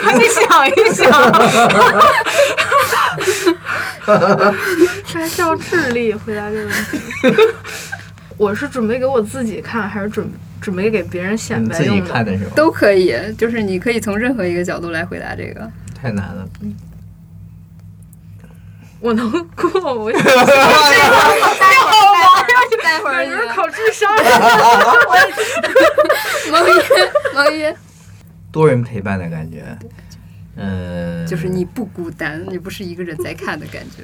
[0.04, 1.10] 还得想一想。
[5.08, 7.00] 这还需要智力回答这个问题。
[8.38, 10.30] 我是准备给我自己看，还是准
[10.64, 12.10] 准备给别人显你自己摆用的？
[12.12, 15.70] 看的时候都可以，就是你可以从任何一个角度来回答这个。
[15.94, 16.48] 太难了。
[19.02, 20.10] 我能过，我
[22.82, 24.10] 待会儿感觉是考智商。
[26.50, 26.72] 毛衣，
[27.34, 27.76] 毛衣，
[28.50, 29.78] 多人陪伴的感觉，
[30.56, 34.04] 嗯，就是你不孤单，你不是一个人在看的感觉。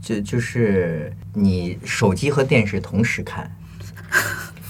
[0.00, 3.50] 就就是你手机和电视同时看，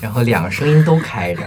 [0.00, 1.42] 然后两个声音都开着，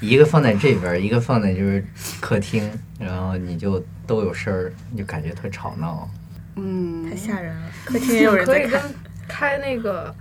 [0.00, 1.84] 一个放在这边儿，一个放在就是
[2.20, 6.08] 客厅，然后你就都有声儿，你就感觉特吵闹。
[6.56, 8.90] 嗯太，吓人了， 客厅也有人可以跟在看。
[9.28, 10.14] 开那个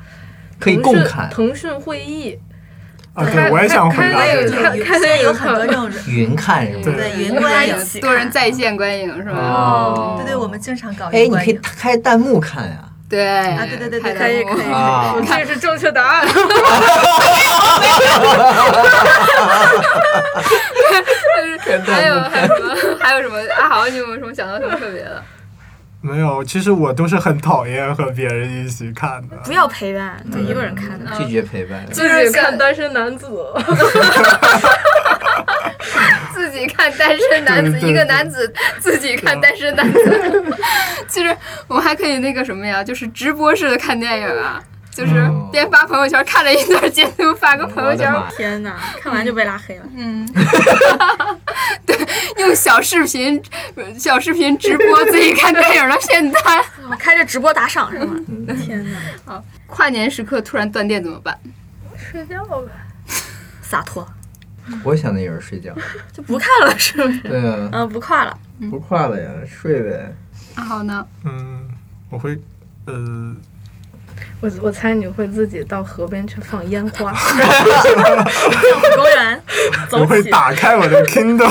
[0.60, 2.38] 可以共看，腾讯会议，
[3.14, 4.50] 啊，对，我也想回答开这个。
[4.50, 6.84] 那个开开现在那个有很多这种云看是吗？
[6.84, 9.40] 对云观影多人在线观影是吧？
[9.40, 11.54] 哦对对，我们经常搞哎，你可以。
[11.64, 12.89] 开弹幕看呀。
[13.10, 16.28] 对啊对对对对可以可以这是正确答案。
[21.86, 22.76] 还有还有什么？
[23.00, 23.38] 还有什么？
[23.60, 25.24] 阿豪，你有没有什么想到什么特别的？
[26.02, 29.36] 没有，其实我都是很讨厌和别人一起看的。
[29.44, 31.12] 不要陪伴，就一个人看的。
[31.18, 31.86] 拒绝陪伴。
[31.92, 33.28] 就是看单身男子，
[36.50, 40.56] 自己看单身男子，一个男子自己看单身男子。
[41.08, 41.36] 其实
[41.68, 48.14] 我们还可以那个什么呀，就是直播式的看电影啊，就是哦边发朋友圈看了一段截图，发个朋友圈！
[48.36, 49.84] 天哪，看完就被拉黑了。
[49.96, 50.28] 嗯，
[51.86, 51.98] 对，
[52.38, 53.42] 用小视频
[53.98, 56.60] 小视频直播自己看电影的片段。
[56.60, 56.64] 哦
[56.98, 58.16] 开着直播打赏是吗？
[58.66, 58.86] 天
[59.26, 61.38] 哪，跨年时刻突然断电怎么办？
[61.96, 62.72] 睡觉呗。
[63.62, 64.08] 洒脱，
[64.84, 65.74] 我想的也是睡觉。
[66.14, 67.20] 就不看了是不是？
[67.22, 68.38] 对啊，嗯，不跨了。
[68.70, 70.14] 不跨了呀，睡呗。
[70.56, 71.06] 阿豪呢？
[71.24, 71.68] 嗯，
[72.10, 72.38] 我会，
[72.86, 73.36] 呃，
[74.42, 77.14] 我我猜你会自己到河边去放烟花，
[78.96, 79.42] 公园
[79.90, 80.30] 走我会起。
[80.30, 81.48] 打开我的 Kindle，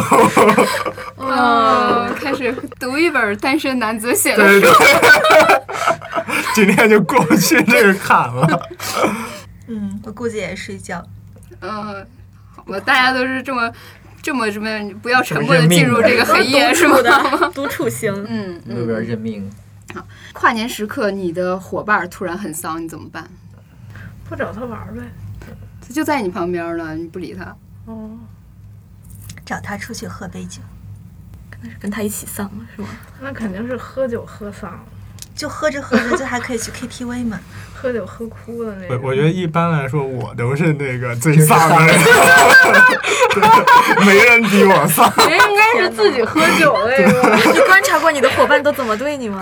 [1.17, 4.71] 哦，开始读一本单身男子写的对对，
[6.55, 8.61] 今天就过不去这个坎了。
[9.69, 11.03] 嗯，我估计也睡觉。
[11.61, 12.07] 嗯，
[12.69, 13.73] 好吧，大家都是这么
[14.23, 14.69] 这么这么
[15.03, 16.97] 不要沉默的进入这个黑夜是吗？
[17.03, 19.05] 的独处型，嗯有点嗯。
[19.05, 19.51] 认命。
[20.35, 23.27] 跨年时刻，你的伙伴突然很丧，你怎么办？
[24.29, 25.03] 不找他玩呗。
[25.81, 27.57] 他就在你旁边呢，你不理他。
[27.87, 28.11] 哦，
[29.47, 30.61] 找他出去喝杯酒，
[31.63, 32.89] 那是跟他一起丧了是吗？
[33.23, 34.81] 那肯定是喝酒喝丧了，
[35.35, 37.41] 就喝着喝着就还可以去 KTV 嘛。
[37.81, 38.99] 喝酒喝哭的那种。
[39.03, 41.97] 我我觉得一般来说，我都是那个最丧的人，
[44.05, 45.13] 没人比我丧。
[45.29, 47.37] 人应该是自己喝酒那个。
[47.55, 49.41] 你观察过你的伙伴都怎么对你吗？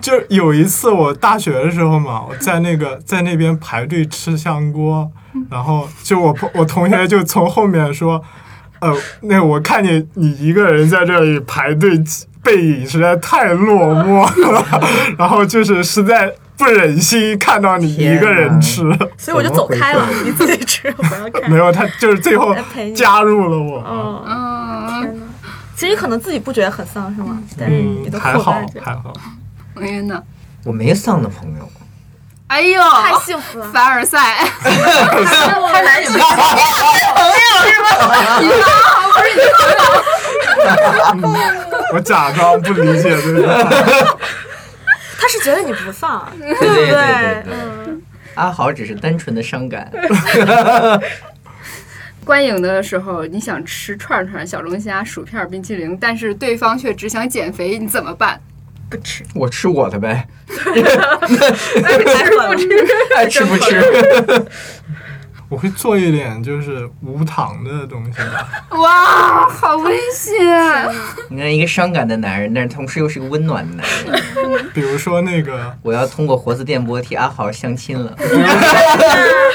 [0.00, 5.08] 就有一次我大学的时候嘛，我在那个在那边排队吃香锅，
[5.48, 8.20] 然后就我朋我同学就从后面说，
[8.80, 12.02] 呃，那我看见你一个人在这里排队，
[12.42, 14.22] 背影实在太落寞
[14.52, 14.64] 了，
[15.16, 18.82] 然后就是实在不忍心看到你一个人吃，
[19.16, 21.48] 所以我就走开了，你自己吃，我不要看。
[21.50, 22.54] 没有他就是最后
[22.94, 25.22] 加入了我，哦，嗯，天哪！
[25.76, 27.38] 其实你可能自己不觉得很丧是吗？
[27.58, 29.12] 但是你嗯，还好还好，
[29.76, 30.20] 王云呢？
[30.64, 31.70] 我没丧的朋友，
[32.48, 33.70] 哎呦，太幸福了。
[33.72, 36.20] 凡尔赛，他来你们
[41.92, 44.18] 我假装不理解这个。
[45.18, 47.98] 他是觉得你不放， 对不对
[48.34, 49.90] 阿豪只是单纯的伤感。
[52.24, 58.38] 观影的时候，你想吃串串、小龙虾、薯片、冰淇淋，但是对方却只想减肥，你怎么办？
[58.90, 60.26] 不吃，我吃我的呗，
[61.84, 62.68] 爱吃不吃。
[63.16, 64.46] 爱吃不吃。
[65.48, 68.48] 我会做一点就是无糖的东西吧。
[68.76, 70.34] 哇，好危险！
[71.30, 74.22] 你看一个伤感的男人，但是同时又是个温暖的男人。
[74.74, 78.14] 比如说那个，我要通过活字电波替阿豪相亲了。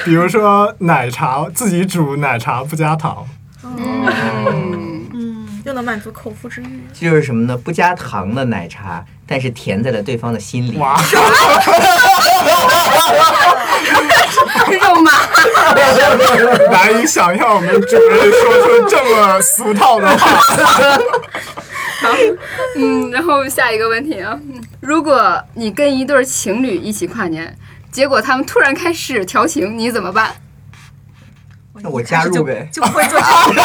[0.04, 3.26] 比如说奶茶，自己煮奶茶不加糖。
[3.64, 6.84] 嗯，嗯，又能满足口腹之欲。
[6.92, 7.56] 就是什么呢？
[7.56, 10.78] 不加糖的奶茶，但是甜在了对方的心里。
[10.78, 11.00] 哇，
[14.72, 15.12] 肉麻。
[16.72, 20.32] 难以想象我们主人说出这么俗套的话。
[22.04, 22.10] 好
[22.76, 24.38] 嗯，然后下一个问题啊，
[24.82, 27.56] 如果你跟一对情侣一起跨年，
[27.92, 30.36] 结果他们突然开始调情，你怎么办？
[31.82, 32.68] 那我加入呗。
[32.72, 33.62] 就不会做这个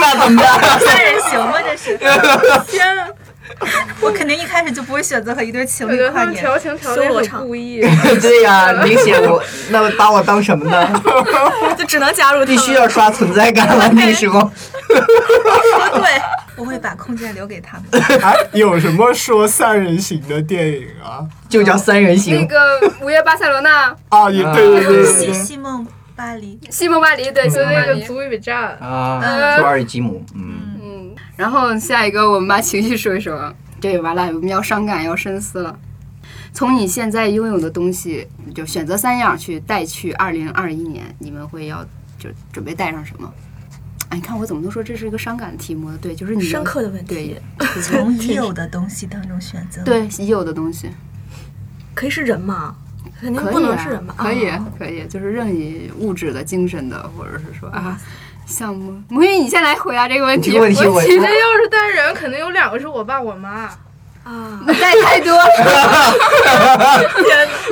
[0.00, 0.80] 那怎么办？
[0.80, 1.54] 三人行吗？
[1.62, 1.96] 这是。
[2.66, 3.06] 天啊！
[4.00, 6.26] 我肯定一开始就不会选择和一对情侣跨年。
[6.26, 7.80] 们调情调的很修罗场故意。
[8.20, 11.02] 对呀、明显我那把我当什么呢？
[11.78, 13.90] 就只能加入他必须要刷存在感了。
[13.92, 14.50] 那时候，
[14.88, 16.22] 对，
[16.56, 18.02] 我会把空间留给他们。
[18.22, 21.26] 哎，有什么说三人行的电影啊？
[21.48, 22.46] 就叫三人行那。
[22.46, 25.32] 个《午夜巴塞罗那》啊，也对对对对西。
[25.32, 25.86] 西梦
[26.16, 27.76] 巴黎，西梦巴黎，对，西蒙巴黎。
[27.76, 30.73] 那个足以比战，啊，呃托尔基姆，嗯，嗯，
[31.36, 35.78] 然后下一个我们把情绪说一说，这完了，我们要伤感，要深思了。
[36.52, 41.84] 从你现在拥有的东西，就选择三样去带去二零二一年，你们会要
[42.18, 43.32] 就准备带上什么？
[44.10, 45.98] 哎，你看我怎么能说这是一个伤感的题目呢？
[46.00, 47.42] 对，就是你深刻的问题对，
[47.82, 50.88] 从已有的东西当中选择。，对已有的东西，
[51.94, 52.76] 可以是人吗？
[53.20, 54.14] 肯定不能是人吧？
[54.16, 57.98] 可以啊可以，就是任意物质的、精神的，或者是说啊，
[58.46, 59.00] 项目。
[59.08, 60.58] 母语，你先来回答这个问题。
[60.58, 63.70] 问题我其实要是带人，肯定有两个是我爸我妈，
[64.24, 65.32] 啊，带太多。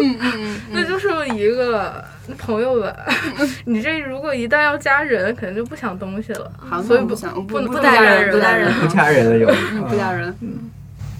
[0.00, 2.04] 嗯嗯嗯，那就是一个
[2.38, 2.94] 朋友吧。
[3.66, 6.50] 你这如果一旦要加人，肯定就不想东西了。
[6.58, 9.46] 好，所以不不想不不不加不带人不带人，不加人了就。
[9.72, 10.34] 嗯不加人。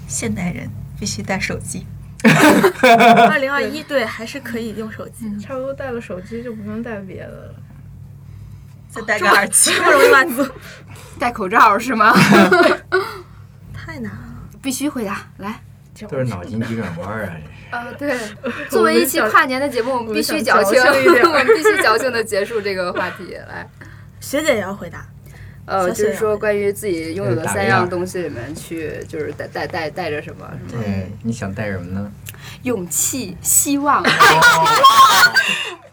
[0.07, 1.85] 现代人必须带手机。
[2.23, 7.55] 二零二一对，还是可以用手机，差不多带了手机就不用带别的了。
[8.93, 10.45] 再戴个耳机，不容易满足？
[11.19, 12.13] 戴口罩是吗？
[13.73, 14.19] 太难了。
[14.61, 15.59] 必须回答，来。
[16.09, 17.33] 都是脑筋急转弯啊！
[17.69, 18.17] 啊，对，
[18.69, 23.35] 作为一期跨年的节目，我们必须矫情，我们必须矫情的结束这个话题。
[23.47, 23.69] 来，
[24.19, 25.05] 学姐也要回答。
[25.65, 32.11] 呃，就是说关于自己拥有的三样东西里面去，就是带带带带着什么什么对，你想带什么呢？
[32.63, 34.03] 勇气、希望。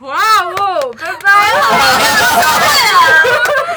[0.01, 0.17] 哇
[0.59, 1.31] 哦，拜拜！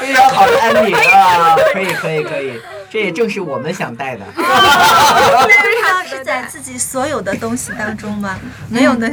[0.00, 1.54] 非常好的安迪啊！
[1.72, 2.58] 可以可以可以，
[2.90, 4.24] 这也正是我们想带的。
[4.34, 8.38] 但是他是在自己所有的东西当中吗？
[8.70, 9.12] 没有的，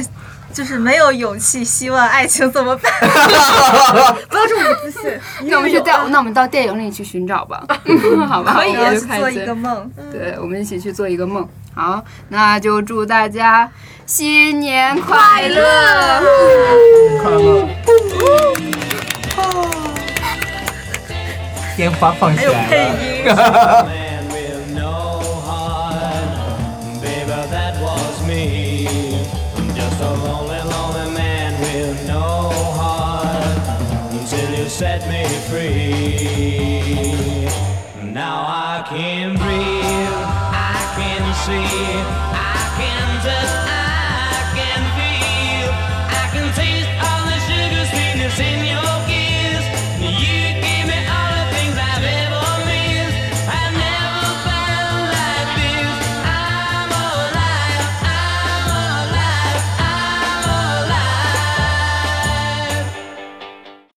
[0.52, 2.92] 就是没有勇气、希望、爱情怎么办？
[4.28, 5.18] 不要这么不自信。
[5.42, 7.64] 那我们就到，那我们到电影里去寻找吧，
[8.28, 8.54] 好吧？
[8.54, 8.76] 可以
[9.18, 9.90] 做一个梦。
[10.10, 11.48] 对，我们一起去做一个梦。
[11.74, 13.70] 好，那就祝大家
[14.04, 16.22] 新年快乐！
[17.22, 17.68] 快乐。
[21.78, 22.68] 烟花放起来
[23.24, 23.88] 了。